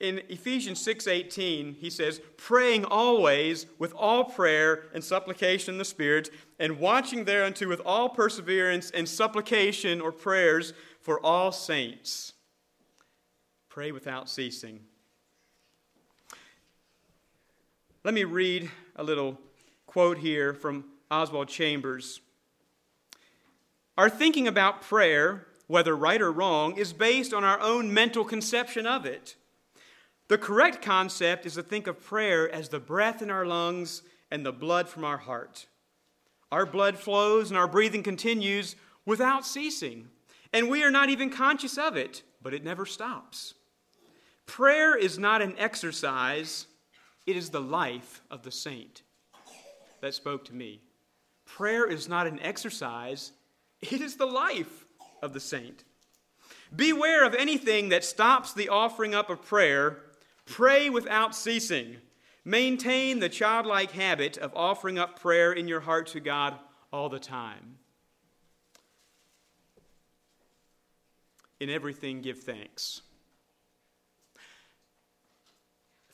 In 0.00 0.22
Ephesians 0.30 0.80
6:18, 0.82 1.76
he 1.78 1.90
says, 1.90 2.20
"Praying 2.38 2.86
always 2.86 3.66
with 3.78 3.92
all 3.94 4.24
prayer 4.24 4.88
and 4.94 5.04
supplication 5.04 5.74
in 5.74 5.78
the 5.78 5.84
Spirit, 5.84 6.30
and 6.58 6.78
watching 6.78 7.24
thereunto 7.24 7.68
with 7.68 7.82
all 7.84 8.08
perseverance 8.08 8.90
and 8.90 9.06
supplication 9.06 10.00
or 10.00 10.10
prayers 10.10 10.72
for 11.00 11.18
all 11.24 11.52
saints." 11.52 12.34
Pray 13.68 13.92
without 13.92 14.28
ceasing. 14.28 14.86
Let 18.02 18.14
me 18.14 18.24
read 18.24 18.70
a 18.96 19.04
little 19.04 19.38
quote 19.86 20.18
here 20.18 20.54
from 20.54 20.90
Oswald 21.10 21.48
Chambers. 21.48 22.20
Our 23.98 24.08
thinking 24.08 24.48
about 24.48 24.80
prayer, 24.80 25.46
whether 25.66 25.94
right 25.94 26.22
or 26.22 26.32
wrong, 26.32 26.76
is 26.76 26.92
based 26.92 27.34
on 27.34 27.44
our 27.44 27.60
own 27.60 27.92
mental 27.92 28.24
conception 28.24 28.86
of 28.86 29.04
it. 29.04 29.36
The 30.28 30.38
correct 30.38 30.80
concept 30.80 31.44
is 31.44 31.54
to 31.54 31.62
think 31.62 31.86
of 31.86 32.02
prayer 32.02 32.48
as 32.48 32.68
the 32.68 32.80
breath 32.80 33.20
in 33.20 33.30
our 33.30 33.44
lungs 33.44 34.02
and 34.30 34.46
the 34.46 34.52
blood 34.52 34.88
from 34.88 35.04
our 35.04 35.18
heart. 35.18 35.66
Our 36.50 36.64
blood 36.64 36.98
flows 36.98 37.50
and 37.50 37.58
our 37.58 37.68
breathing 37.68 38.02
continues 38.02 38.76
without 39.04 39.44
ceasing, 39.44 40.08
and 40.52 40.68
we 40.68 40.82
are 40.82 40.90
not 40.90 41.08
even 41.08 41.30
conscious 41.30 41.78
of 41.78 41.96
it, 41.96 42.22
but 42.42 42.54
it 42.54 42.64
never 42.64 42.86
stops. 42.86 43.54
Prayer 44.46 44.96
is 44.96 45.18
not 45.18 45.42
an 45.42 45.54
exercise, 45.58 46.66
it 47.26 47.36
is 47.36 47.50
the 47.50 47.60
life 47.60 48.22
of 48.30 48.42
the 48.42 48.50
saint. 48.50 49.02
That 50.00 50.14
spoke 50.14 50.44
to 50.46 50.54
me. 50.54 50.80
Prayer 51.44 51.86
is 51.86 52.08
not 52.08 52.26
an 52.26 52.40
exercise, 52.40 53.32
it 53.80 54.00
is 54.00 54.16
the 54.16 54.26
life 54.26 54.86
of 55.22 55.32
the 55.32 55.40
saint. 55.40 55.84
Beware 56.74 57.24
of 57.24 57.34
anything 57.34 57.88
that 57.88 58.04
stops 58.04 58.52
the 58.52 58.68
offering 58.68 59.14
up 59.14 59.28
of 59.30 59.44
prayer 59.44 59.98
Pray 60.50 60.90
without 60.90 61.34
ceasing. 61.34 61.98
Maintain 62.44 63.20
the 63.20 63.28
childlike 63.28 63.92
habit 63.92 64.36
of 64.36 64.52
offering 64.56 64.98
up 64.98 65.20
prayer 65.20 65.52
in 65.52 65.68
your 65.68 65.80
heart 65.80 66.08
to 66.08 66.18
God 66.18 66.56
all 66.92 67.08
the 67.08 67.20
time. 67.20 67.76
In 71.60 71.70
everything, 71.70 72.22
give 72.22 72.40
thanks. 72.40 73.02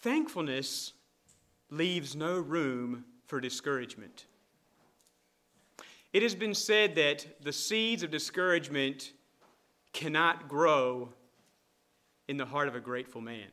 Thankfulness 0.01 0.93
leaves 1.71 2.15
no 2.15 2.39
room 2.39 3.05
for 3.27 3.41
discouragement. 3.41 4.27
It 6.13 6.23
has 6.23 6.35
been 6.35 6.55
said 6.55 6.95
that 6.97 7.43
the 7.43 7.53
seeds 7.53 8.03
of 8.03 8.11
discouragement 8.11 9.13
cannot 9.93 10.49
grow 10.49 11.11
in 12.29 12.37
the 12.37 12.45
heart 12.45 12.69
of 12.69 12.75
a 12.75 12.81
grateful 12.81 13.21
man. 13.21 13.49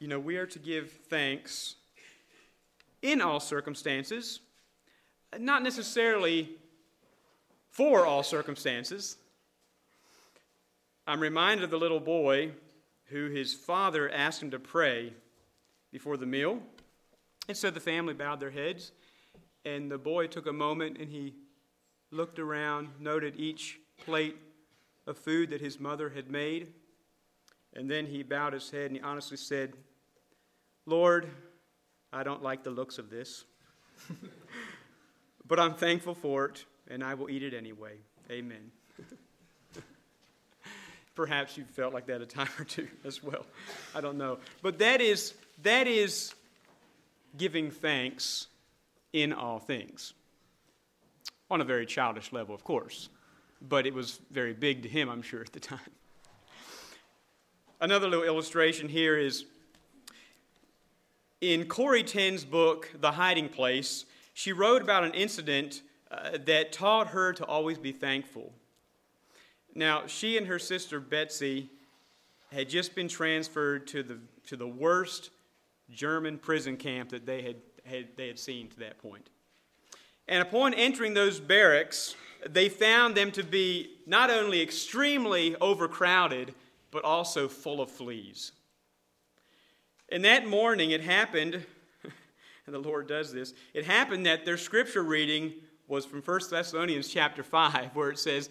you 0.00 0.08
know, 0.08 0.18
we 0.18 0.38
are 0.38 0.46
to 0.46 0.58
give 0.58 0.90
thanks 0.90 1.76
in 3.02 3.20
all 3.20 3.38
circumstances, 3.38 4.40
not 5.38 5.62
necessarily 5.62 6.56
for 7.80 8.04
all 8.04 8.22
circumstances. 8.22 9.16
I'm 11.06 11.18
reminded 11.18 11.64
of 11.64 11.70
the 11.70 11.78
little 11.78 11.98
boy 11.98 12.50
who 13.06 13.30
his 13.30 13.54
father 13.54 14.10
asked 14.10 14.42
him 14.42 14.50
to 14.50 14.58
pray 14.58 15.14
before 15.90 16.18
the 16.18 16.26
meal. 16.26 16.60
And 17.48 17.56
so 17.56 17.70
the 17.70 17.80
family 17.80 18.12
bowed 18.12 18.38
their 18.38 18.50
heads, 18.50 18.92
and 19.64 19.90
the 19.90 19.96
boy 19.96 20.26
took 20.26 20.46
a 20.46 20.52
moment 20.52 20.98
and 20.98 21.08
he 21.08 21.32
looked 22.10 22.38
around, 22.38 22.90
noted 23.00 23.36
each 23.38 23.80
plate 24.04 24.36
of 25.06 25.16
food 25.16 25.48
that 25.48 25.62
his 25.62 25.80
mother 25.80 26.10
had 26.10 26.30
made, 26.30 26.74
and 27.72 27.90
then 27.90 28.04
he 28.04 28.22
bowed 28.22 28.52
his 28.52 28.70
head 28.70 28.88
and 28.88 28.96
he 28.96 29.00
honestly 29.02 29.38
said, 29.38 29.72
Lord, 30.84 31.30
I 32.12 32.24
don't 32.24 32.42
like 32.42 32.62
the 32.62 32.72
looks 32.72 32.98
of 32.98 33.08
this, 33.08 33.46
but 35.46 35.58
I'm 35.58 35.72
thankful 35.72 36.14
for 36.14 36.44
it, 36.44 36.66
and 36.90 37.02
I 37.02 37.14
will 37.14 37.30
eat 37.30 37.42
it 37.42 37.54
anyway. 37.54 37.94
Amen. 38.30 38.70
Perhaps 41.14 41.56
you've 41.56 41.70
felt 41.70 41.94
like 41.94 42.06
that 42.06 42.20
a 42.20 42.26
time 42.26 42.48
or 42.58 42.64
two 42.64 42.88
as 43.04 43.22
well. 43.22 43.46
I 43.94 44.00
don't 44.00 44.18
know. 44.18 44.38
But 44.60 44.78
that 44.80 45.00
is, 45.00 45.34
that 45.62 45.86
is 45.86 46.34
giving 47.38 47.70
thanks 47.70 48.48
in 49.12 49.32
all 49.32 49.58
things. 49.58 50.12
On 51.50 51.60
a 51.60 51.64
very 51.64 51.86
childish 51.86 52.32
level, 52.32 52.54
of 52.54 52.62
course, 52.62 53.08
but 53.68 53.86
it 53.86 53.94
was 53.94 54.20
very 54.30 54.52
big 54.52 54.82
to 54.82 54.88
him, 54.88 55.08
I'm 55.08 55.22
sure, 55.22 55.40
at 55.40 55.52
the 55.52 55.60
time. 55.60 55.78
Another 57.80 58.08
little 58.08 58.24
illustration 58.24 58.88
here 58.88 59.16
is 59.18 59.46
in 61.40 61.64
Corrie 61.66 62.04
Ten's 62.04 62.44
book, 62.44 62.90
The 63.00 63.12
Hiding 63.12 63.48
Place, 63.48 64.04
she 64.34 64.52
wrote 64.52 64.82
about 64.82 65.04
an 65.04 65.12
incident 65.14 65.82
uh, 66.10 66.38
that 66.44 66.72
taught 66.72 67.08
her 67.08 67.32
to 67.32 67.44
always 67.44 67.78
be 67.78 67.92
thankful. 67.92 68.52
Now, 69.74 70.06
she 70.06 70.36
and 70.36 70.46
her 70.46 70.58
sister 70.58 70.98
Betsy 70.98 71.70
had 72.52 72.68
just 72.68 72.94
been 72.94 73.08
transferred 73.08 73.86
to 73.88 74.02
the, 74.02 74.18
to 74.46 74.56
the 74.56 74.66
worst 74.66 75.30
German 75.92 76.38
prison 76.38 76.76
camp 76.76 77.10
that 77.10 77.26
they 77.26 77.42
had, 77.42 77.56
had, 77.84 78.08
they 78.16 78.26
had 78.26 78.38
seen 78.38 78.68
to 78.68 78.78
that 78.80 78.98
point. 78.98 79.28
And 80.26 80.42
upon 80.42 80.74
entering 80.74 81.14
those 81.14 81.40
barracks, 81.40 82.14
they 82.48 82.68
found 82.68 83.16
them 83.16 83.30
to 83.32 83.42
be 83.42 83.90
not 84.06 84.30
only 84.30 84.60
extremely 84.62 85.56
overcrowded, 85.56 86.54
but 86.90 87.04
also 87.04 87.48
full 87.48 87.80
of 87.80 87.90
fleas. 87.90 88.52
And 90.08 90.24
that 90.24 90.46
morning 90.46 90.90
it 90.90 91.02
happened, 91.02 91.64
and 92.66 92.74
the 92.74 92.80
Lord 92.80 93.06
does 93.06 93.32
this, 93.32 93.54
it 93.74 93.84
happened 93.84 94.26
that 94.26 94.44
their 94.44 94.56
scripture 94.56 95.02
reading 95.02 95.52
was 95.90 96.06
from 96.06 96.22
1 96.22 96.40
Thessalonians 96.48 97.08
chapter 97.08 97.42
5, 97.42 97.96
where 97.96 98.10
it 98.10 98.18
says, 98.18 98.48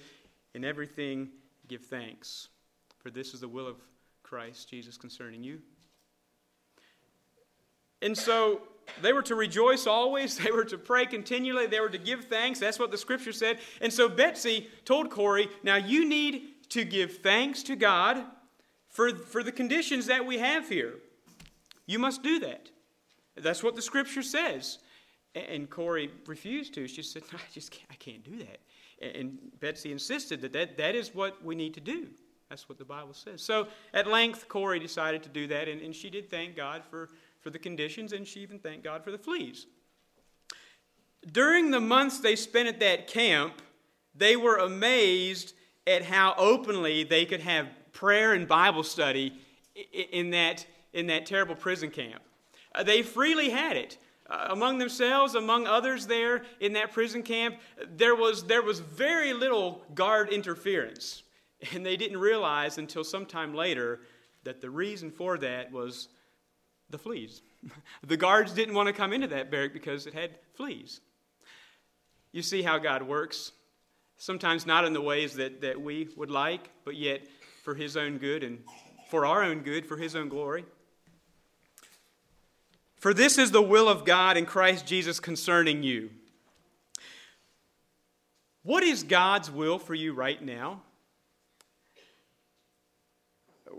In 0.54 0.66
everything 0.66 1.30
give 1.70 1.86
thanks, 1.86 2.50
for 2.98 3.10
this 3.10 3.34
is 3.34 3.40
the 3.40 3.48
will 3.48 3.66
of 3.66 3.78
Christ 4.24 4.70
Jesus 4.70 4.98
concerning 4.98 5.42
you. 5.42 5.60
And 8.02 8.18
so 8.18 8.62
they 9.02 9.14
were 9.14 9.22
to 9.24 9.36
rejoice 9.36 9.88
always. 9.88 10.38
They 10.44 10.52
were 10.52 10.66
to 10.66 10.78
pray 10.78 11.06
continually. 11.06 11.66
They 11.66 11.80
were 11.80 11.90
to 11.90 11.98
give 11.98 12.26
thanks. 12.26 12.60
That's 12.60 12.78
what 12.78 12.92
the 12.92 12.98
scripture 12.98 13.34
said. 13.34 13.60
And 13.82 13.92
so 13.92 14.10
Betsy 14.10 14.68
told 14.84 15.10
Corrie, 15.10 15.48
Now 15.64 15.78
you 15.78 16.08
need 16.08 16.70
to 16.70 16.84
give 16.84 17.20
thanks 17.20 17.64
to 17.64 17.76
God 17.78 18.24
for, 18.90 19.16
for 19.16 19.44
the 19.44 19.52
conditions 19.52 20.08
that 20.08 20.26
we 20.26 20.40
have 20.40 20.68
here. 20.68 20.96
You 21.86 22.00
must 22.00 22.22
do 22.22 22.40
that. 22.40 22.70
That's 23.38 23.64
what 23.64 23.76
the 23.76 23.82
scripture 23.82 24.24
says. 24.24 24.80
And 25.36 25.70
Corrie 25.70 26.12
refused 26.26 26.74
to. 26.76 26.88
She 26.88 27.02
said, 27.04 27.24
no, 27.34 27.38
I 27.38 27.54
just 27.54 27.72
can't, 27.72 27.88
I 27.92 27.96
can't 27.96 28.24
do 28.24 28.38
that. 28.40 29.16
And 29.16 29.38
Betsy 29.60 29.92
insisted 29.92 30.42
that, 30.42 30.54
that 30.54 30.78
that 30.78 30.96
is 30.96 31.16
what 31.16 31.44
we 31.44 31.56
need 31.56 31.74
to 31.76 31.80
do. 31.80 32.08
That's 32.50 32.68
what 32.68 32.78
the 32.78 32.86
Bible 32.86 33.14
says. 33.14 33.42
So 33.42 33.68
at 33.94 34.08
length, 34.08 34.48
Corrie 34.48 34.80
decided 34.80 35.22
to 35.24 35.30
do 35.30 35.48
that, 35.48 35.68
and, 35.68 35.82
and 35.82 35.96
she 35.96 36.10
did 36.10 36.30
thank 36.30 36.56
God 36.56 36.84
for, 36.90 37.10
for 37.42 37.52
the 37.52 37.60
conditions, 37.60 38.12
and 38.12 38.28
she 38.28 38.40
even 38.42 38.58
thanked 38.58 38.84
God 38.84 39.04
for 39.04 39.12
the 39.12 39.20
fleas. 39.20 39.68
During 41.32 41.70
the 41.70 41.80
months 41.80 42.20
they 42.20 42.36
spent 42.36 42.68
at 42.68 42.80
that 42.80 43.08
camp, 43.08 43.62
they 44.16 44.36
were 44.36 44.58
amazed 44.58 45.54
at 45.86 46.04
how 46.04 46.34
openly 46.38 47.04
they 47.04 47.26
could 47.26 47.42
have 47.42 47.68
prayer 47.92 48.34
and 48.34 48.48
Bible 48.48 48.84
study 48.84 49.40
in 50.12 50.32
that 50.32 50.66
in 50.94 51.08
that 51.08 51.26
terrible 51.26 51.56
prison 51.56 51.92
camp. 51.92 52.22
Uh, 52.74 52.84
they 52.84 53.02
freely 53.02 53.50
had 53.50 53.78
it. 53.78 53.98
Uh, 54.30 54.48
among 54.50 54.78
themselves, 54.78 55.34
among 55.34 55.66
others 55.66 56.06
there 56.06 56.44
in 56.60 56.74
that 56.74 56.92
prison 56.92 57.24
camp, 57.24 57.56
there 57.98 58.16
was, 58.16 58.44
there 58.44 58.62
was 58.62 58.80
very 58.80 59.34
little 59.34 59.82
guard 59.94 60.30
interference. 60.30 61.24
And 61.74 61.86
they 61.86 61.98
didn't 61.98 62.20
realize 62.20 62.78
until 62.78 63.04
sometime 63.04 63.54
later 63.54 64.00
that 64.46 64.62
the 64.62 64.70
reason 64.70 65.12
for 65.12 65.38
that 65.40 65.74
was 65.74 66.08
the 66.90 66.98
fleas. 66.98 67.42
the 68.08 68.16
guards 68.16 68.54
didn't 68.54 68.76
want 68.76 68.88
to 68.88 68.94
come 68.94 69.12
into 69.12 69.28
that 69.28 69.52
barrack 69.52 69.74
because 69.74 70.08
it 70.08 70.14
had 70.14 70.32
fleas. 70.56 71.02
You 72.32 72.44
see 72.44 72.62
how 72.62 72.78
God 72.78 73.04
works. 73.04 73.52
Sometimes 74.18 74.66
not 74.66 74.86
in 74.86 74.94
the 74.94 75.02
ways 75.02 75.34
that, 75.34 75.60
that 75.60 75.82
we 75.82 76.08
would 76.16 76.32
like, 76.32 76.70
but 76.86 76.96
yet 76.96 77.28
for 77.64 77.76
His 77.76 77.98
own 77.98 78.20
good 78.20 78.44
and 78.44 78.60
for 79.10 79.26
our 79.26 79.44
own 79.44 79.60
good, 79.60 79.86
for 79.86 79.98
His 79.98 80.16
own 80.16 80.30
glory. 80.30 80.64
For 83.00 83.14
this 83.14 83.38
is 83.38 83.52
the 83.52 83.62
will 83.62 83.88
of 83.88 84.04
God 84.04 84.36
in 84.36 84.46
Christ 84.46 84.86
Jesus 84.86 85.20
concerning 85.22 85.84
you. 85.84 86.10
What 88.64 88.84
is 88.84 89.04
God's 89.04 89.50
will 89.50 89.80
for 89.80 89.96
you 89.96 90.14
right 90.14 90.42
now? 90.42 90.82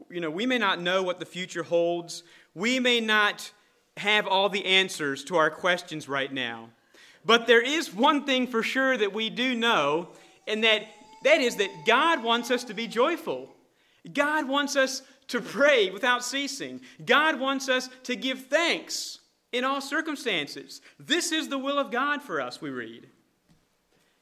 You 0.08 0.20
know, 0.20 0.30
we 0.30 0.46
may 0.46 0.56
not 0.56 0.80
know 0.80 1.02
what 1.02 1.20
the 1.20 1.26
future 1.26 1.62
holds. 1.62 2.22
We 2.54 2.80
may 2.80 3.00
not 3.00 3.52
have 3.98 4.26
all 4.26 4.48
the 4.48 4.64
answers 4.64 5.22
to 5.24 5.36
our 5.36 5.50
questions 5.50 6.08
right 6.08 6.32
now. 6.32 6.70
But 7.24 7.46
there 7.46 7.62
is 7.62 7.94
one 7.94 8.24
thing 8.24 8.46
for 8.46 8.62
sure 8.62 8.96
that 8.96 9.12
we 9.12 9.28
do 9.28 9.54
know, 9.54 10.08
and 10.48 10.64
that, 10.64 10.86
that 11.24 11.40
is 11.40 11.56
that 11.56 11.84
God 11.86 12.22
wants 12.22 12.50
us 12.50 12.64
to 12.64 12.74
be 12.74 12.88
joyful. 12.88 13.54
God 14.14 14.48
wants 14.48 14.76
us 14.76 15.02
to 15.30 15.40
pray 15.40 15.90
without 15.90 16.24
ceasing. 16.24 16.80
God 17.04 17.40
wants 17.40 17.68
us 17.68 17.88
to 18.04 18.16
give 18.16 18.46
thanks 18.46 19.20
in 19.52 19.64
all 19.64 19.80
circumstances. 19.80 20.80
This 20.98 21.32
is 21.32 21.48
the 21.48 21.58
will 21.58 21.78
of 21.78 21.90
God 21.90 22.22
for 22.22 22.40
us, 22.40 22.60
we 22.60 22.70
read. 22.70 23.08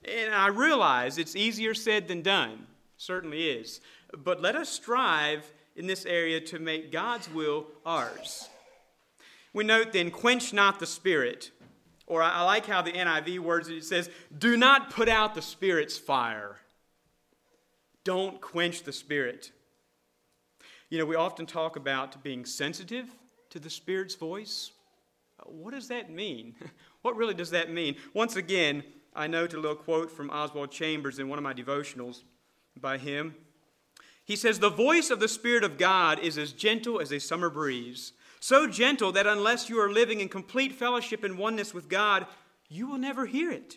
And 0.04 0.34
I 0.34 0.48
realize 0.48 1.18
it's 1.18 1.36
easier 1.36 1.74
said 1.74 2.08
than 2.08 2.22
done, 2.22 2.66
certainly 2.96 3.48
is. 3.48 3.80
But 4.16 4.40
let 4.40 4.56
us 4.56 4.68
strive 4.68 5.50
in 5.76 5.86
this 5.86 6.06
area 6.06 6.40
to 6.40 6.58
make 6.58 6.92
God's 6.92 7.30
will 7.32 7.66
ours. 7.84 8.48
We 9.52 9.64
note 9.64 9.92
then, 9.92 10.10
quench 10.10 10.52
not 10.52 10.78
the 10.78 10.86
spirit. 10.86 11.50
Or 12.06 12.22
I 12.22 12.42
like 12.42 12.66
how 12.66 12.80
the 12.80 12.92
NIV 12.92 13.40
words 13.40 13.68
it, 13.68 13.76
it 13.76 13.84
says, 13.84 14.08
do 14.36 14.56
not 14.56 14.90
put 14.90 15.08
out 15.08 15.34
the 15.34 15.42
spirit's 15.42 15.98
fire. 15.98 16.56
Don't 18.04 18.40
quench 18.40 18.84
the 18.84 18.92
spirit. 18.92 19.52
You 20.90 20.98
know, 20.98 21.04
we 21.04 21.16
often 21.16 21.44
talk 21.44 21.76
about 21.76 22.22
being 22.22 22.46
sensitive 22.46 23.10
to 23.50 23.58
the 23.58 23.68
Spirit's 23.68 24.14
voice. 24.14 24.70
Uh, 25.38 25.50
what 25.50 25.74
does 25.74 25.88
that 25.88 26.10
mean? 26.10 26.54
what 27.02 27.14
really 27.14 27.34
does 27.34 27.50
that 27.50 27.70
mean? 27.70 27.96
Once 28.14 28.36
again, 28.36 28.82
I 29.14 29.26
note 29.26 29.52
a 29.52 29.60
little 29.60 29.76
quote 29.76 30.10
from 30.10 30.30
Oswald 30.30 30.70
Chambers 30.70 31.18
in 31.18 31.28
one 31.28 31.38
of 31.38 31.42
my 31.42 31.52
devotionals 31.52 32.22
by 32.80 32.96
him. 32.96 33.34
He 34.24 34.34
says, 34.34 34.58
The 34.58 34.70
voice 34.70 35.10
of 35.10 35.20
the 35.20 35.28
Spirit 35.28 35.62
of 35.62 35.76
God 35.76 36.20
is 36.20 36.38
as 36.38 36.52
gentle 36.52 37.00
as 37.00 37.12
a 37.12 37.20
summer 37.20 37.50
breeze, 37.50 38.12
so 38.40 38.66
gentle 38.66 39.12
that 39.12 39.26
unless 39.26 39.68
you 39.68 39.78
are 39.80 39.92
living 39.92 40.20
in 40.20 40.30
complete 40.30 40.72
fellowship 40.72 41.22
and 41.22 41.36
oneness 41.36 41.74
with 41.74 41.90
God, 41.90 42.26
you 42.70 42.86
will 42.86 42.98
never 42.98 43.26
hear 43.26 43.50
it. 43.50 43.76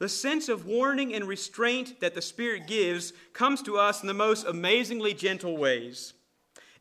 The 0.00 0.08
sense 0.08 0.48
of 0.48 0.66
warning 0.66 1.14
and 1.14 1.28
restraint 1.28 2.00
that 2.00 2.14
the 2.14 2.22
Spirit 2.22 2.66
gives 2.66 3.12
comes 3.32 3.62
to 3.62 3.78
us 3.78 4.00
in 4.00 4.08
the 4.08 4.14
most 4.14 4.44
amazingly 4.44 5.14
gentle 5.14 5.56
ways. 5.56 6.14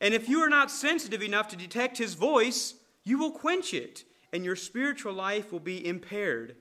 And 0.02 0.16
if 0.16 0.28
you 0.28 0.42
are 0.42 0.50
not 0.50 0.72
sensitive 0.72 1.22
enough 1.22 1.48
to 1.50 1.56
detect 1.56 2.00
his 2.00 2.16
voice, 2.16 2.74
you 3.04 3.20
will 3.20 3.32
quench 3.32 3.74
it, 3.74 4.04
and 4.34 4.44
your 4.44 4.56
spiritual 4.56 5.14
life 5.14 5.52
will 5.52 5.60
be 5.60 5.86
impaired. 5.86 6.56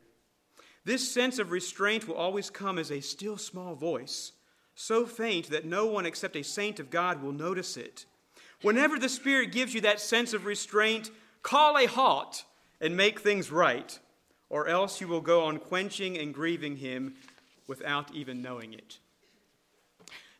This 0.85 1.11
sense 1.11 1.39
of 1.39 1.51
restraint 1.51 2.07
will 2.07 2.15
always 2.15 2.51
come 2.51 2.79
as 2.79 2.93
a 2.93 3.01
still 3.01 3.39
small 3.39 3.75
voice, 3.75 4.33
so 4.75 5.07
faint 5.07 5.49
that 5.51 5.65
no 5.65 5.87
one 5.87 6.05
except 6.07 6.37
a 6.37 6.45
saint 6.45 6.79
of 6.79 6.91
God 6.91 7.23
will 7.23 7.33
notice 7.33 7.77
it. 7.77 8.05
Whenever 8.63 8.99
the 8.99 9.09
Spirit 9.09 9.53
gives 9.53 9.73
you 9.73 9.81
that 9.81 10.01
sense 10.01 10.35
of 10.35 10.45
restraint, 10.45 11.11
call 11.43 11.79
a 11.79 11.87
halt 11.87 12.45
and 12.79 12.95
make 12.95 13.21
things 13.21 13.51
right, 13.51 13.99
or 14.51 14.69
else 14.69 15.01
you 15.01 15.09
will 15.09 15.23
go 15.23 15.45
on 15.45 15.59
quenching 15.59 16.19
and 16.19 16.35
grieving 16.35 16.77
him 16.77 17.15
without 17.67 18.15
even 18.15 18.43
knowing 18.43 18.75
it. 18.75 19.00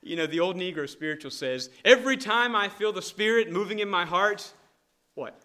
You 0.03 0.17
know, 0.17 0.27
the 0.27 0.41
old 0.41 0.57
Negro 0.57 0.89
spiritual 0.89 1.31
says, 1.31 1.71
every 1.85 2.17
time 2.17 2.57
I 2.57 2.69
feel 2.69 2.93
the 2.93 3.03
Spirit 3.03 3.51
moving 3.51 3.81
in 3.81 3.89
my 3.89 4.05
heart, 4.07 4.51
what? 5.15 5.39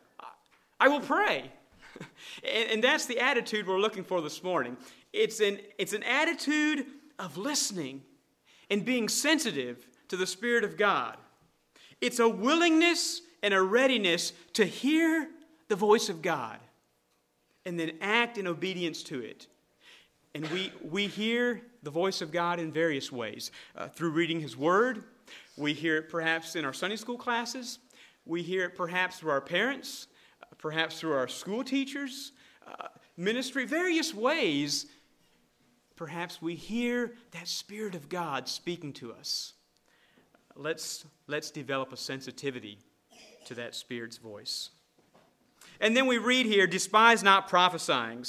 I 0.79 0.87
will 0.87 1.01
pray. 1.01 1.51
and, 2.43 2.71
and 2.71 2.83
that's 2.83 3.05
the 3.05 3.19
attitude 3.19 3.67
we're 3.67 3.79
looking 3.79 4.03
for 4.03 4.21
this 4.21 4.43
morning. 4.43 4.77
It's 5.13 5.39
an, 5.39 5.59
it's 5.77 5.93
an 5.93 6.03
attitude 6.03 6.85
of 7.19 7.37
listening 7.37 8.01
and 8.69 8.83
being 8.83 9.09
sensitive 9.09 9.87
to 10.09 10.17
the 10.17 10.27
Spirit 10.27 10.63
of 10.63 10.77
God. 10.77 11.17
It's 12.01 12.19
a 12.19 12.27
willingness 12.27 13.21
and 13.41 13.53
a 13.53 13.61
readiness 13.61 14.33
to 14.53 14.65
hear 14.65 15.29
the 15.67 15.75
voice 15.75 16.09
of 16.09 16.21
God 16.21 16.59
and 17.65 17.79
then 17.79 17.93
act 18.01 18.37
in 18.37 18.47
obedience 18.47 19.03
to 19.03 19.19
it. 19.21 19.47
And 20.35 20.45
we, 20.47 20.69
we 20.83 21.07
hear 21.07 21.61
the 21.81 21.89
voice 21.89 22.21
of 22.21 22.29
God 22.29 22.59
in 22.59 22.69
various 22.69 23.09
ways 23.09 23.51
uh, 23.77 23.87
through 23.87 24.09
reading 24.09 24.41
His 24.41 24.57
Word. 24.57 25.05
We 25.55 25.71
hear 25.71 25.95
it 25.95 26.09
perhaps 26.09 26.57
in 26.57 26.65
our 26.65 26.73
Sunday 26.73 26.97
school 26.97 27.17
classes. 27.17 27.79
We 28.25 28.43
hear 28.43 28.65
it 28.65 28.75
perhaps 28.75 29.17
through 29.17 29.31
our 29.31 29.39
parents, 29.39 30.07
uh, 30.43 30.47
perhaps 30.57 30.99
through 30.99 31.13
our 31.13 31.29
school 31.29 31.63
teachers, 31.63 32.33
uh, 32.67 32.89
ministry, 33.15 33.65
various 33.65 34.13
ways. 34.13 34.87
Perhaps 35.95 36.41
we 36.41 36.55
hear 36.55 37.13
that 37.31 37.47
Spirit 37.47 37.95
of 37.95 38.09
God 38.09 38.49
speaking 38.49 38.91
to 38.93 39.13
us. 39.13 39.53
Let's, 40.57 41.05
let's 41.27 41.49
develop 41.49 41.93
a 41.93 41.97
sensitivity 41.97 42.77
to 43.45 43.53
that 43.53 43.73
Spirit's 43.73 44.17
voice. 44.17 44.71
And 45.79 45.95
then 45.95 46.07
we 46.07 46.17
read 46.17 46.45
here, 46.45 46.67
despise 46.67 47.23
not 47.23 47.47
prophesying 47.47 48.25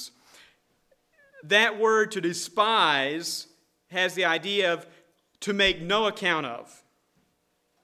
that 1.49 1.79
word 1.79 2.13
to 2.13 2.21
despise 2.21 3.47
has 3.91 4.15
the 4.15 4.25
idea 4.25 4.73
of 4.73 4.87
to 5.41 5.53
make 5.53 5.81
no 5.81 6.07
account 6.07 6.47
of. 6.47 6.83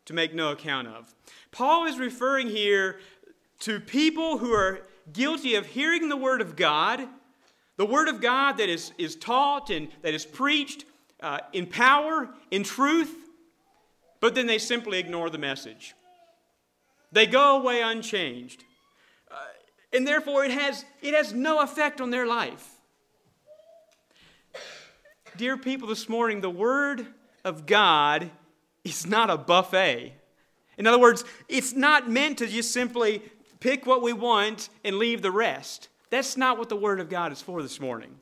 To 0.07 0.15
make 0.15 0.35
no 0.35 0.51
account 0.51 0.89
of. 0.89 1.15
Paul 1.51 1.87
is 1.87 1.99
referring 1.99 2.49
here 2.49 2.99
to 3.61 3.79
people 3.79 4.39
who 4.39 4.53
are 4.53 4.81
guilty 5.13 5.55
of 5.55 5.67
hearing 5.67 6.09
the 6.09 6.17
word 6.17 6.41
of 6.41 6.57
God, 6.57 7.07
the 7.77 7.87
word 7.87 8.09
of 8.09 8.21
God 8.21 8.57
that 8.57 8.69
is, 8.69 8.93
is 8.99 9.17
taught 9.17 9.71
and 9.71 9.89
that 10.03 10.15
is 10.15 10.27
preached 10.27 10.85
uh, 11.21 11.39
in 11.53 11.67
power, 11.67 12.29
in 12.51 12.65
truth, 12.65 13.15
but 14.21 14.35
then 14.35 14.47
they 14.47 14.59
simply 14.59 14.99
ignore 14.99 15.31
the 15.31 15.39
message. 15.39 15.95
They 17.13 17.27
go 17.27 17.61
away 17.61 17.83
unchanged. 17.83 18.65
Uh, 19.31 19.35
and 19.93 20.07
therefore, 20.07 20.45
it 20.45 20.51
has, 20.51 20.85
it 21.03 21.15
has 21.15 21.33
no 21.33 21.61
effect 21.61 22.01
on 22.01 22.11
their 22.11 22.27
life. 22.27 22.72
Dear 25.37 25.57
people, 25.57 25.89
this 25.89 26.11
morning, 26.11 26.43
the 26.43 26.51
Word 26.51 27.07
of 27.43 27.65
God 27.65 28.31
is 28.85 29.07
not 29.07 29.31
a 29.31 29.39
buffet. 29.39 30.13
In 30.77 30.87
other 30.87 30.99
words, 30.99 31.25
it's 31.49 31.73
not 31.73 32.11
meant 32.11 32.39
to 32.39 32.47
just 32.47 32.71
simply 32.73 33.23
pick 33.59 33.87
what 33.87 34.03
we 34.03 34.13
want 34.13 34.69
and 34.85 34.99
leave 34.99 35.23
the 35.23 35.31
rest. 35.31 35.89
That's 36.11 36.37
not 36.37 36.59
what 36.59 36.69
the 36.69 36.77
Word 36.77 37.01
of 37.01 37.09
God 37.09 37.33
is 37.33 37.41
for 37.41 37.63
this 37.63 37.81
morning. 37.81 38.19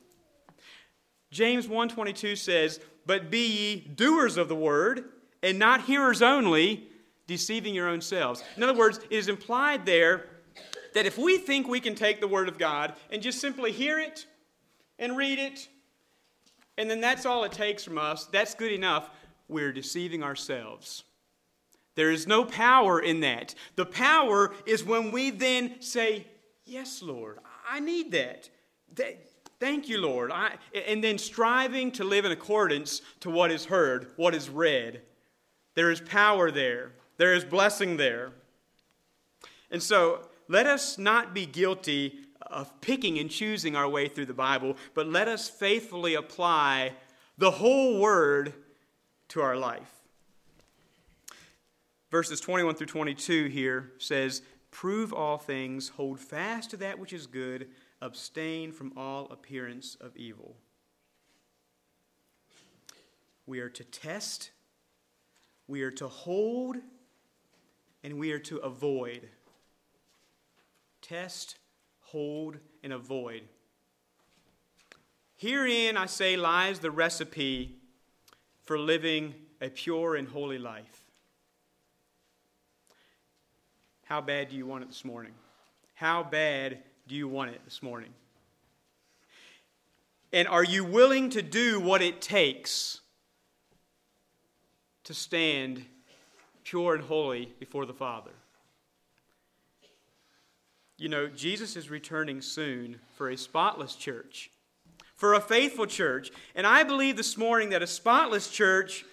James 1.31 1.67
1:22 1.67 2.37
says, 2.37 2.79
"But 3.05 3.29
be 3.29 3.45
ye 3.45 3.75
doers 3.75 4.37
of 4.37 4.47
the 4.47 4.55
word, 4.55 5.11
and 5.43 5.59
not 5.59 5.85
hearers 5.85 6.21
only, 6.21 6.89
deceiving 7.27 7.75
your 7.75 7.89
own 7.89 7.99
selves." 7.99 8.41
In 8.55 8.63
other 8.63 8.73
words, 8.73 8.99
it 9.09 9.11
is 9.11 9.27
implied 9.27 9.85
there 9.85 10.29
that 10.93 11.05
if 11.05 11.17
we 11.17 11.37
think 11.37 11.67
we 11.67 11.81
can 11.81 11.95
take 11.95 12.21
the 12.21 12.27
word 12.27 12.47
of 12.47 12.57
God 12.57 12.95
and 13.09 13.21
just 13.21 13.39
simply 13.39 13.73
hear 13.73 13.99
it 13.99 14.27
and 14.97 15.17
read 15.17 15.39
it 15.39 15.67
and 16.77 16.89
then 16.89 17.01
that's 17.01 17.25
all 17.25 17.43
it 17.43 17.51
takes 17.51 17.83
from 17.83 17.97
us, 17.97 18.25
that's 18.25 18.55
good 18.55 18.71
enough, 18.71 19.09
we're 19.47 19.73
deceiving 19.73 20.23
ourselves. 20.23 21.03
There 21.95 22.11
is 22.11 22.25
no 22.25 22.45
power 22.45 22.99
in 22.99 23.19
that. 23.19 23.53
The 23.75 23.85
power 23.85 24.53
is 24.65 24.83
when 24.83 25.11
we 25.11 25.29
then 25.29 25.81
say, 25.81 26.25
Yes, 26.63 27.01
Lord, 27.01 27.39
I 27.69 27.79
need 27.79 28.11
that. 28.11 28.49
that 28.95 29.19
thank 29.59 29.89
you, 29.89 29.99
Lord. 29.99 30.31
I, 30.31 30.55
and 30.87 31.03
then 31.03 31.17
striving 31.17 31.91
to 31.93 32.03
live 32.03 32.23
in 32.23 32.31
accordance 32.31 33.01
to 33.21 33.29
what 33.29 33.51
is 33.51 33.65
heard, 33.65 34.13
what 34.15 34.33
is 34.33 34.49
read. 34.49 35.01
There 35.75 35.91
is 35.91 35.99
power 36.01 36.49
there, 36.49 36.93
there 37.17 37.33
is 37.33 37.43
blessing 37.43 37.97
there. 37.97 38.31
And 39.69 39.81
so 39.81 40.27
let 40.47 40.65
us 40.65 40.97
not 40.97 41.33
be 41.33 41.45
guilty 41.45 42.19
of 42.51 42.81
picking 42.81 43.17
and 43.17 43.29
choosing 43.29 43.75
our 43.75 43.87
way 43.87 44.07
through 44.07 44.25
the 44.25 44.33
Bible, 44.33 44.77
but 44.93 45.07
let 45.07 45.27
us 45.27 45.49
faithfully 45.49 46.15
apply 46.15 46.93
the 47.37 47.51
whole 47.51 47.99
Word 47.99 48.53
to 49.29 49.41
our 49.41 49.55
life. 49.55 50.01
Verses 52.11 52.41
21 52.41 52.75
through 52.75 52.87
22 52.87 53.45
here 53.45 53.91
says, 53.97 54.41
Prove 54.69 55.13
all 55.13 55.37
things, 55.37 55.89
hold 55.89 56.19
fast 56.19 56.71
to 56.71 56.77
that 56.77 56.99
which 56.99 57.13
is 57.13 57.25
good, 57.25 57.69
abstain 58.01 58.71
from 58.71 58.93
all 58.97 59.27
appearance 59.31 59.95
of 60.01 60.15
evil. 60.17 60.55
We 63.45 63.59
are 63.59 63.69
to 63.69 63.83
test, 63.83 64.51
we 65.67 65.83
are 65.83 65.91
to 65.91 66.07
hold, 66.07 66.77
and 68.03 68.17
we 68.17 68.31
are 68.31 68.39
to 68.39 68.57
avoid. 68.57 69.29
Test, 71.01 71.57
hold, 72.11 72.57
and 72.83 72.93
avoid. 72.93 73.41
Herein, 75.37 75.97
I 75.97 76.05
say, 76.05 76.37
lies 76.37 76.79
the 76.79 76.91
recipe 76.91 77.75
for 78.63 78.77
living 78.77 79.33
a 79.59 79.69
pure 79.69 80.15
and 80.15 80.27
holy 80.27 80.57
life. 80.57 81.03
How 84.05 84.21
bad 84.21 84.49
do 84.49 84.55
you 84.55 84.65
want 84.65 84.83
it 84.83 84.87
this 84.87 85.05
morning? 85.05 85.31
How 85.93 86.21
bad 86.23 86.79
do 87.07 87.15
you 87.15 87.27
want 87.27 87.51
it 87.51 87.61
this 87.63 87.81
morning? 87.81 88.09
And 90.33 90.47
are 90.47 90.63
you 90.63 90.83
willing 90.83 91.29
to 91.31 91.41
do 91.41 91.79
what 91.79 92.01
it 92.01 92.21
takes 92.21 93.01
to 95.05 95.13
stand 95.13 95.85
pure 96.63 96.95
and 96.95 97.03
holy 97.03 97.53
before 97.59 97.85
the 97.85 97.93
Father? 97.93 98.31
You 101.01 101.09
know, 101.09 101.25
Jesus 101.25 101.75
is 101.75 101.89
returning 101.89 102.41
soon 102.41 102.99
for 103.15 103.31
a 103.31 103.35
spotless 103.35 103.95
church, 103.95 104.51
for 105.15 105.33
a 105.33 105.41
faithful 105.41 105.87
church. 105.87 106.29
And 106.53 106.67
I 106.67 106.83
believe 106.83 107.17
this 107.17 107.39
morning 107.39 107.71
that 107.71 107.81
a 107.81 107.87
spotless 107.87 108.51
church 108.51 109.03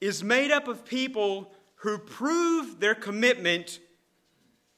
is 0.00 0.24
made 0.24 0.50
up 0.50 0.68
of 0.68 0.86
people 0.86 1.52
who 1.74 1.98
prove 1.98 2.80
their 2.80 2.94
commitment 2.94 3.78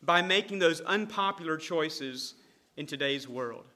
by 0.03 0.23
making 0.23 0.59
those 0.59 0.81
unpopular 0.81 1.57
choices 1.57 2.35
in 2.77 2.85
today's 2.85 3.29
world. 3.29 3.67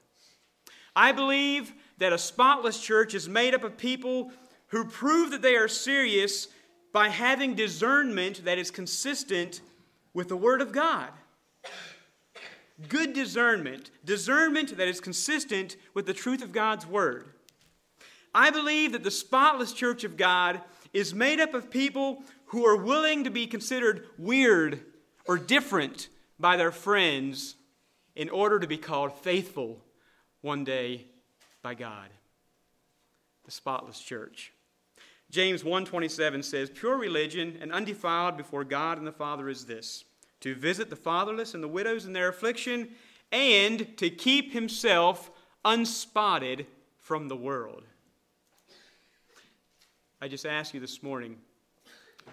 I 0.93 1.13
believe 1.13 1.71
that 1.99 2.11
a 2.11 2.17
spotless 2.17 2.77
church 2.77 3.13
is 3.13 3.29
made 3.29 3.55
up 3.55 3.63
of 3.63 3.77
people 3.77 4.33
who 4.67 4.83
prove 4.83 5.31
that 5.31 5.41
they 5.41 5.55
are 5.55 5.69
serious 5.69 6.49
by 6.91 7.07
having 7.07 7.55
discernment 7.55 8.43
that 8.43 8.57
is 8.57 8.69
consistent 8.69 9.61
with 10.13 10.27
the 10.27 10.35
Word 10.35 10.59
of 10.59 10.73
God. 10.73 11.11
Good 12.87 13.13
discernment, 13.13 13.91
discernment 14.05 14.77
that 14.77 14.87
is 14.87 14.99
consistent 14.99 15.77
with 15.93 16.05
the 16.05 16.13
truth 16.13 16.41
of 16.41 16.51
God's 16.51 16.85
Word. 16.85 17.33
I 18.33 18.49
believe 18.49 18.93
that 18.93 19.03
the 19.03 19.11
spotless 19.11 19.73
church 19.73 20.03
of 20.03 20.17
God 20.17 20.61
is 20.93 21.13
made 21.13 21.39
up 21.39 21.53
of 21.53 21.69
people 21.69 22.23
who 22.47 22.65
are 22.65 22.75
willing 22.75 23.23
to 23.23 23.29
be 23.29 23.47
considered 23.47 24.07
weird 24.17 24.85
or 25.25 25.37
different 25.37 26.09
by 26.39 26.57
their 26.57 26.71
friends 26.71 27.55
in 28.15 28.29
order 28.29 28.59
to 28.59 28.67
be 28.67 28.77
called 28.77 29.13
faithful 29.19 29.83
one 30.41 30.63
day 30.63 31.05
by 31.61 31.73
God. 31.73 32.09
The 33.45 33.51
spotless 33.51 33.99
church. 33.99 34.53
James 35.29 35.63
1:27 35.63 36.43
says, 36.43 36.69
"Pure 36.69 36.97
religion 36.97 37.57
and 37.61 37.71
undefiled 37.71 38.35
before 38.35 38.63
God 38.63 38.97
and 38.97 39.07
the 39.07 39.11
Father 39.13 39.47
is 39.47 39.65
this: 39.65 40.03
to 40.41 40.53
visit 40.53 40.89
the 40.89 40.95
fatherless 40.95 41.53
and 41.53 41.63
the 41.63 41.67
widows 41.67 42.05
in 42.05 42.13
their 42.13 42.27
affliction 42.27 42.95
and 43.31 43.97
to 43.97 44.09
keep 44.09 44.51
himself 44.51 45.31
unspotted 45.63 46.65
from 46.99 47.27
the 47.27 47.35
world." 47.35 47.85
I 50.19 50.27
just 50.27 50.45
ask 50.45 50.73
you 50.73 50.79
this 50.79 51.01
morning, 51.01 51.41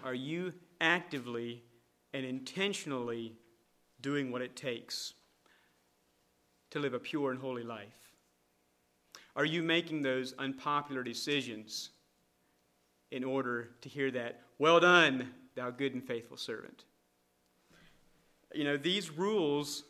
are 0.05 0.15
you 0.15 0.53
actively 0.81 1.63
and 2.13 2.27
intentionally 2.27 3.37
doing 4.01 4.31
what 4.31 4.43
it 4.43 4.57
takes 4.57 5.15
to 6.71 6.79
live 6.79 6.93
a 6.93 6.99
pure 6.99 7.31
and 7.31 7.41
holy 7.41 7.63
life? 7.63 8.13
Are 9.35 9.45
you 9.45 9.63
making 9.63 10.03
those 10.03 10.35
unpopular 10.35 11.03
decisions 11.03 11.91
in 13.11 13.25
order 13.25 13.71
to 13.81 13.89
hear 13.89 14.11
that, 14.11 14.43
well 14.59 14.81
done, 14.81 15.33
thou 15.55 15.71
good 15.71 15.95
and 15.95 16.05
faithful 16.05 16.37
servant? 16.37 16.85
You 18.55 18.65
know, 18.65 18.77
these 18.77 19.11
rules 19.11 19.85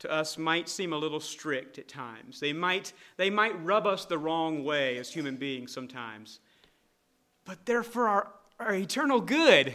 to 0.00 0.10
us 0.10 0.36
might 0.36 0.68
seem 0.68 0.92
a 0.92 0.98
little 0.98 1.20
strict 1.20 1.78
at 1.78 1.88
times. 1.88 2.40
They 2.40 2.52
might, 2.52 2.92
they 3.16 3.30
might 3.30 3.64
rub 3.64 3.86
us 3.86 4.04
the 4.04 4.18
wrong 4.18 4.64
way 4.64 4.98
as 4.98 5.12
human 5.12 5.36
beings 5.36 5.72
sometimes. 5.72 6.40
But 7.44 7.64
they're 7.66 7.82
for 7.82 8.08
our, 8.08 8.28
our 8.58 8.74
eternal 8.74 9.20
good. 9.20 9.74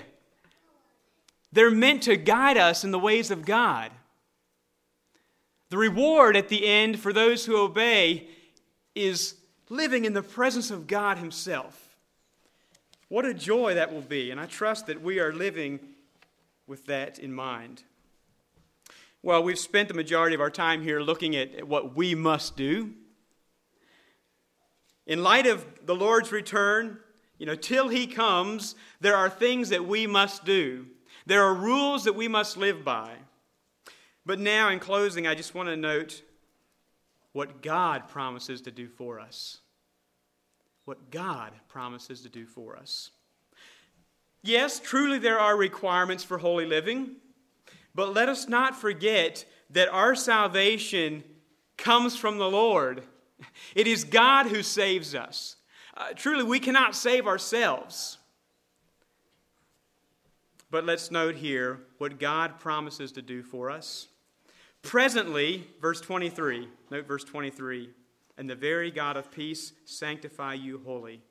They're 1.51 1.71
meant 1.71 2.03
to 2.03 2.17
guide 2.17 2.57
us 2.57 2.83
in 2.83 2.91
the 2.91 2.99
ways 2.99 3.31
of 3.31 3.45
God. 3.45 3.91
The 5.69 5.77
reward 5.77 6.35
at 6.35 6.49
the 6.49 6.65
end 6.65 6.99
for 6.99 7.11
those 7.11 7.45
who 7.45 7.57
obey 7.57 8.27
is 8.95 9.35
living 9.69 10.05
in 10.05 10.13
the 10.13 10.23
presence 10.23 10.71
of 10.71 10.87
God 10.87 11.17
Himself. 11.17 11.97
What 13.09 13.25
a 13.25 13.33
joy 13.33 13.75
that 13.75 13.93
will 13.93 14.01
be, 14.01 14.31
and 14.31 14.39
I 14.39 14.45
trust 14.45 14.87
that 14.87 15.01
we 15.01 15.19
are 15.19 15.33
living 15.33 15.79
with 16.67 16.85
that 16.87 17.19
in 17.19 17.31
mind. 17.31 17.83
Well, 19.23 19.43
we've 19.43 19.59
spent 19.59 19.87
the 19.87 19.93
majority 19.93 20.35
of 20.35 20.41
our 20.41 20.49
time 20.49 20.83
here 20.83 20.99
looking 20.99 21.35
at 21.35 21.67
what 21.67 21.95
we 21.95 22.15
must 22.15 22.55
do. 22.55 22.93
In 25.05 25.23
light 25.23 25.47
of 25.47 25.65
the 25.85 25.95
Lord's 25.95 26.31
return, 26.31 26.99
you 27.37 27.45
know, 27.45 27.55
till 27.55 27.87
He 27.87 28.07
comes, 28.07 28.75
there 29.01 29.15
are 29.15 29.29
things 29.29 29.69
that 29.69 29.87
we 29.87 30.05
must 30.05 30.45
do. 30.45 30.87
There 31.25 31.43
are 31.43 31.53
rules 31.53 32.03
that 32.03 32.13
we 32.13 32.27
must 32.27 32.57
live 32.57 32.83
by. 32.85 33.13
But 34.25 34.39
now, 34.39 34.69
in 34.69 34.79
closing, 34.79 35.25
I 35.25 35.35
just 35.35 35.55
want 35.55 35.69
to 35.69 35.77
note 35.77 36.21
what 37.33 37.61
God 37.61 38.09
promises 38.09 38.61
to 38.61 38.71
do 38.71 38.87
for 38.87 39.19
us. 39.19 39.59
What 40.85 41.11
God 41.11 41.51
promises 41.67 42.21
to 42.21 42.29
do 42.29 42.45
for 42.45 42.75
us. 42.75 43.11
Yes, 44.41 44.79
truly 44.79 45.19
there 45.19 45.39
are 45.39 45.57
requirements 45.57 46.23
for 46.23 46.37
holy 46.37 46.65
living, 46.65 47.15
but 47.97 48.13
let 48.13 48.29
us 48.29 48.47
not 48.47 48.79
forget 48.79 49.43
that 49.71 49.89
our 49.89 50.13
salvation 50.13 51.23
comes 51.77 52.15
from 52.15 52.37
the 52.37 52.49
Lord. 52.49 53.01
It 53.75 53.87
is 53.87 54.03
God 54.03 54.45
who 54.45 54.61
saves 54.61 55.15
us. 55.15 55.55
Uh, 55.95 56.09
truly, 56.15 56.43
we 56.43 56.59
cannot 56.59 56.95
save 56.95 57.25
ourselves. 57.25 58.19
But 60.69 60.85
let's 60.85 61.09
note 61.09 61.35
here 61.35 61.79
what 61.97 62.19
God 62.19 62.59
promises 62.59 63.11
to 63.13 63.23
do 63.23 63.41
for 63.41 63.71
us. 63.71 64.07
Presently, 64.83 65.67
verse 65.81 65.99
23, 65.99 66.67
note 66.91 67.07
verse 67.07 67.23
23, 67.23 67.89
and 68.37 68.47
the 68.47 68.55
very 68.55 68.91
God 68.91 69.17
of 69.17 69.31
peace 69.31 69.73
sanctify 69.85 70.53
you 70.53 70.81
wholly. 70.85 71.21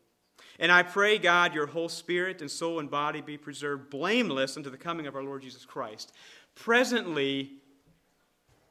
And 0.59 0.73
I 0.73 0.83
pray, 0.83 1.19
God, 1.19 1.55
your 1.55 1.67
whole 1.67 1.89
spirit 1.89 2.41
and 2.41 2.51
soul 2.51 2.81
and 2.81 2.91
body 2.91 3.21
be 3.21 3.37
preserved 3.37 3.91
blameless 3.91 4.57
unto 4.57 4.71
the 4.71 4.77
coming 4.77 5.07
of 5.07 5.15
our 5.15 5.23
Lord 5.23 5.43
Jesus 5.43 5.65
Christ. 5.65 6.13
Presently, 6.57 7.53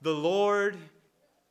the 0.02 0.14
Lord 0.14 0.76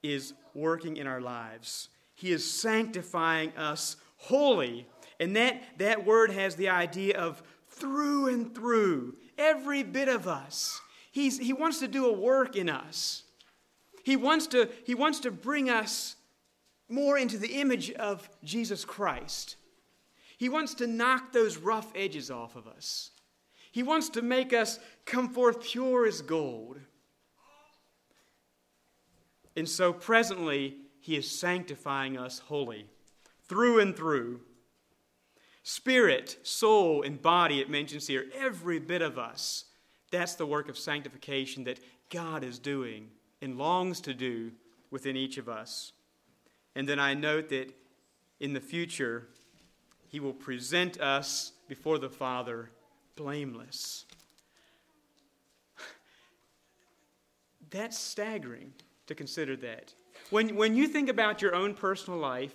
is 0.02 0.34
working 0.52 0.98
in 0.98 1.06
our 1.06 1.20
lives. 1.20 1.88
He 2.14 2.30
is 2.30 2.48
sanctifying 2.48 3.56
us 3.56 3.96
wholly. 4.16 4.86
And 5.18 5.34
that, 5.36 5.62
that 5.78 6.04
word 6.04 6.30
has 6.30 6.56
the 6.56 6.68
idea 6.68 7.18
of 7.18 7.42
through 7.68 8.28
and 8.28 8.54
through, 8.54 9.16
every 9.36 9.82
bit 9.82 10.08
of 10.08 10.28
us. 10.28 10.80
He's, 11.10 11.38
he 11.38 11.52
wants 11.52 11.80
to 11.80 11.88
do 11.88 12.06
a 12.06 12.12
work 12.12 12.56
in 12.56 12.68
us. 12.68 13.22
He 14.04 14.16
wants 14.16 14.46
to, 14.48 14.68
he 14.84 14.94
wants 14.94 15.20
to 15.20 15.30
bring 15.30 15.70
us 15.70 16.16
more 16.88 17.18
into 17.18 17.38
the 17.38 17.60
image 17.60 17.90
of 17.92 18.28
Jesus 18.44 18.84
Christ. 18.84 19.56
He 20.36 20.48
wants 20.48 20.74
to 20.74 20.86
knock 20.86 21.32
those 21.32 21.56
rough 21.56 21.90
edges 21.94 22.30
off 22.30 22.54
of 22.56 22.66
us. 22.66 23.10
He 23.74 23.82
wants 23.82 24.08
to 24.10 24.22
make 24.22 24.52
us 24.52 24.78
come 25.04 25.30
forth 25.30 25.60
pure 25.60 26.06
as 26.06 26.22
gold. 26.22 26.78
And 29.56 29.68
so 29.68 29.92
presently, 29.92 30.76
He 31.00 31.16
is 31.16 31.28
sanctifying 31.28 32.16
us 32.16 32.38
wholly, 32.38 32.86
through 33.48 33.80
and 33.80 33.96
through. 33.96 34.42
Spirit, 35.64 36.38
soul, 36.44 37.02
and 37.02 37.20
body, 37.20 37.58
it 37.58 37.68
mentions 37.68 38.06
here, 38.06 38.26
every 38.32 38.78
bit 38.78 39.02
of 39.02 39.18
us. 39.18 39.64
That's 40.12 40.36
the 40.36 40.46
work 40.46 40.68
of 40.68 40.78
sanctification 40.78 41.64
that 41.64 41.80
God 42.10 42.44
is 42.44 42.60
doing 42.60 43.08
and 43.42 43.58
longs 43.58 44.00
to 44.02 44.14
do 44.14 44.52
within 44.92 45.16
each 45.16 45.36
of 45.36 45.48
us. 45.48 45.90
And 46.76 46.88
then 46.88 47.00
I 47.00 47.14
note 47.14 47.48
that 47.48 47.74
in 48.38 48.52
the 48.52 48.60
future, 48.60 49.26
He 50.06 50.20
will 50.20 50.32
present 50.32 51.00
us 51.00 51.50
before 51.66 51.98
the 51.98 52.08
Father 52.08 52.70
blameless. 53.16 54.04
That's 57.70 57.98
staggering 57.98 58.72
to 59.06 59.14
consider 59.14 59.56
that. 59.56 59.92
When, 60.30 60.56
when 60.56 60.76
you 60.76 60.86
think 60.86 61.08
about 61.08 61.42
your 61.42 61.54
own 61.54 61.74
personal 61.74 62.18
life, 62.18 62.54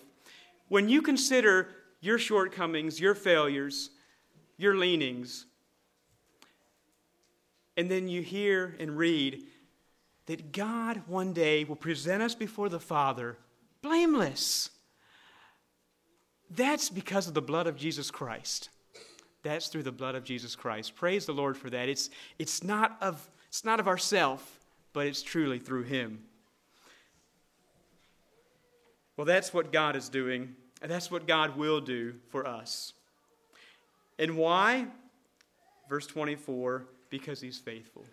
when 0.70 0.88
you 0.88 1.02
consider 1.02 1.70
your 2.00 2.18
shortcomings, 2.18 3.00
your 3.00 3.16
failures, 3.16 3.90
your 4.58 4.76
leanings, 4.76 5.46
and 7.76 7.90
then 7.90 8.08
you 8.08 8.22
hear 8.22 8.76
and 8.80 8.98
read 8.98 9.44
that 10.26 10.52
God 10.52 11.02
one 11.08 11.34
day 11.34 11.64
will 11.64 11.76
present 11.76 12.22
us 12.22 12.36
before 12.36 12.70
the 12.70 12.80
Father 12.80 13.38
blameless. 13.82 14.70
That's 16.50 16.90
because 16.90 17.28
of 17.28 17.34
the 17.34 17.42
blood 17.42 17.68
of 17.68 17.78
Jesus 17.78 18.12
Christ. 18.12 18.70
That's 19.44 19.68
through 19.68 19.84
the 19.84 19.92
blood 19.92 20.16
of 20.16 20.24
Jesus 20.24 20.56
Christ. 20.56 20.96
Praise 20.96 21.26
the 21.26 21.34
Lord 21.34 21.58
for 21.58 21.70
that. 21.70 21.88
It's, 21.90 22.10
it's 22.38 22.64
not 22.64 22.98
of, 23.02 23.30
it's 23.48 23.64
not 23.64 23.80
of 23.80 23.88
ourself, 23.88 24.60
but 24.94 25.08
it's 25.08 25.22
truly 25.22 25.60
through 25.60 25.84
Him. 25.84 26.24
Well, 29.16 29.26
that's 29.26 29.54
what 29.54 29.72
God 29.72 29.96
is 29.96 30.10
doing, 30.10 30.56
and 30.82 30.90
that's 30.90 31.12
what 31.12 31.28
God 31.28 31.58
will 31.58 31.82
do 31.82 32.16
for 32.30 32.48
us. 32.48 32.94
And 34.18 34.38
why? 34.38 34.88
Verse 35.90 36.08
24 36.08 36.86
because 37.10 37.42
He's 37.42 37.58
faithful. 37.58 38.06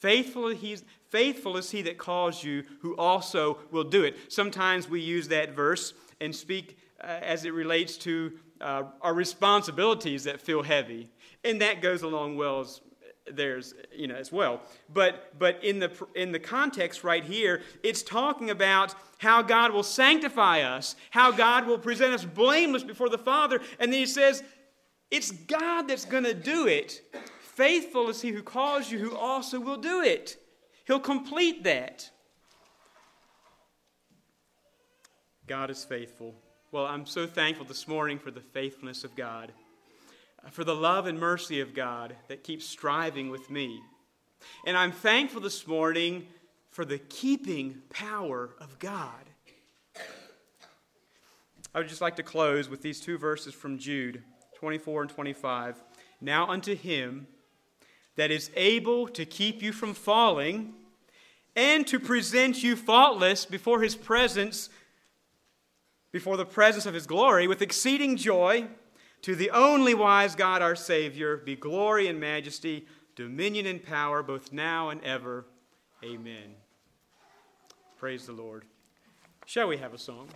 Faithful, 0.00 0.48
he's, 0.48 0.82
faithful 1.10 1.58
is 1.58 1.70
he 1.70 1.82
that 1.82 1.98
calls 1.98 2.42
you, 2.42 2.64
who 2.80 2.96
also 2.96 3.58
will 3.70 3.84
do 3.84 4.02
it. 4.02 4.16
Sometimes 4.32 4.88
we 4.88 5.00
use 5.00 5.28
that 5.28 5.54
verse 5.54 5.92
and 6.22 6.34
speak 6.34 6.78
as 7.00 7.44
it 7.44 7.52
relates 7.52 7.96
to 7.98 8.32
uh, 8.60 8.84
our 9.00 9.14
responsibilities 9.14 10.24
that 10.24 10.40
feel 10.40 10.62
heavy. 10.62 11.10
And 11.44 11.60
that 11.60 11.80
goes 11.80 12.02
along 12.02 12.36
well 12.36 12.60
as 12.60 12.80
theirs, 13.30 13.74
you 13.94 14.06
know, 14.06 14.16
as 14.16 14.32
well. 14.32 14.60
But, 14.92 15.38
but 15.38 15.62
in, 15.64 15.78
the, 15.78 15.90
in 16.14 16.32
the 16.32 16.38
context 16.38 17.04
right 17.04 17.24
here, 17.24 17.62
it's 17.82 18.02
talking 18.02 18.50
about 18.50 18.94
how 19.18 19.42
God 19.42 19.72
will 19.72 19.82
sanctify 19.82 20.62
us, 20.62 20.96
how 21.10 21.30
God 21.30 21.66
will 21.66 21.78
present 21.78 22.12
us 22.12 22.24
blameless 22.24 22.84
before 22.84 23.08
the 23.08 23.18
Father. 23.18 23.60
And 23.78 23.92
then 23.92 24.00
he 24.00 24.06
says, 24.06 24.42
it's 25.10 25.30
God 25.30 25.88
that's 25.88 26.04
going 26.04 26.24
to 26.24 26.34
do 26.34 26.66
it 26.66 27.02
Faithful 27.60 28.08
is 28.08 28.22
he 28.22 28.30
who 28.30 28.42
calls 28.42 28.90
you, 28.90 28.98
who 28.98 29.14
also 29.14 29.60
will 29.60 29.76
do 29.76 30.00
it. 30.00 30.38
He'll 30.86 30.98
complete 30.98 31.64
that. 31.64 32.10
God 35.46 35.68
is 35.68 35.84
faithful. 35.84 36.34
Well, 36.72 36.86
I'm 36.86 37.04
so 37.04 37.26
thankful 37.26 37.66
this 37.66 37.88
morning 37.88 38.20
for 38.20 38.30
the 38.30 38.40
faithfulness 38.40 39.02
of 39.02 39.16
God, 39.16 39.50
uh, 40.46 40.50
for 40.50 40.62
the 40.62 40.74
love 40.74 41.08
and 41.08 41.18
mercy 41.18 41.60
of 41.60 41.74
God 41.74 42.14
that 42.28 42.44
keeps 42.44 42.64
striving 42.64 43.28
with 43.28 43.50
me. 43.50 43.82
And 44.64 44.76
I'm 44.76 44.92
thankful 44.92 45.40
this 45.40 45.66
morning 45.66 46.28
for 46.70 46.84
the 46.84 46.98
keeping 46.98 47.82
power 47.90 48.50
of 48.60 48.78
God. 48.78 49.24
I 51.74 51.78
would 51.78 51.88
just 51.88 52.00
like 52.00 52.14
to 52.16 52.22
close 52.22 52.68
with 52.68 52.82
these 52.82 53.00
two 53.00 53.18
verses 53.18 53.52
from 53.52 53.76
Jude 53.76 54.22
24 54.54 55.02
and 55.02 55.10
25. 55.10 55.82
Now 56.20 56.46
unto 56.46 56.76
him 56.76 57.26
that 58.14 58.30
is 58.30 58.48
able 58.54 59.08
to 59.08 59.24
keep 59.24 59.60
you 59.60 59.72
from 59.72 59.92
falling 59.92 60.74
and 61.56 61.84
to 61.88 61.98
present 61.98 62.62
you 62.62 62.76
faultless 62.76 63.44
before 63.44 63.82
his 63.82 63.96
presence, 63.96 64.70
before 66.12 66.36
the 66.36 66.44
presence 66.44 66.86
of 66.86 66.94
his 66.94 67.06
glory, 67.06 67.46
with 67.46 67.62
exceeding 67.62 68.16
joy, 68.16 68.66
to 69.22 69.34
the 69.34 69.50
only 69.50 69.94
wise 69.94 70.34
God 70.34 70.62
our 70.62 70.76
Savior, 70.76 71.36
be 71.36 71.54
glory 71.54 72.08
and 72.08 72.18
majesty, 72.18 72.86
dominion 73.16 73.66
and 73.66 73.82
power, 73.82 74.22
both 74.22 74.52
now 74.52 74.88
and 74.88 75.02
ever. 75.04 75.44
Amen. 76.02 76.54
Praise 77.98 78.26
the 78.26 78.32
Lord. 78.32 78.64
Shall 79.44 79.68
we 79.68 79.76
have 79.76 79.92
a 79.92 79.98
song? 79.98 80.28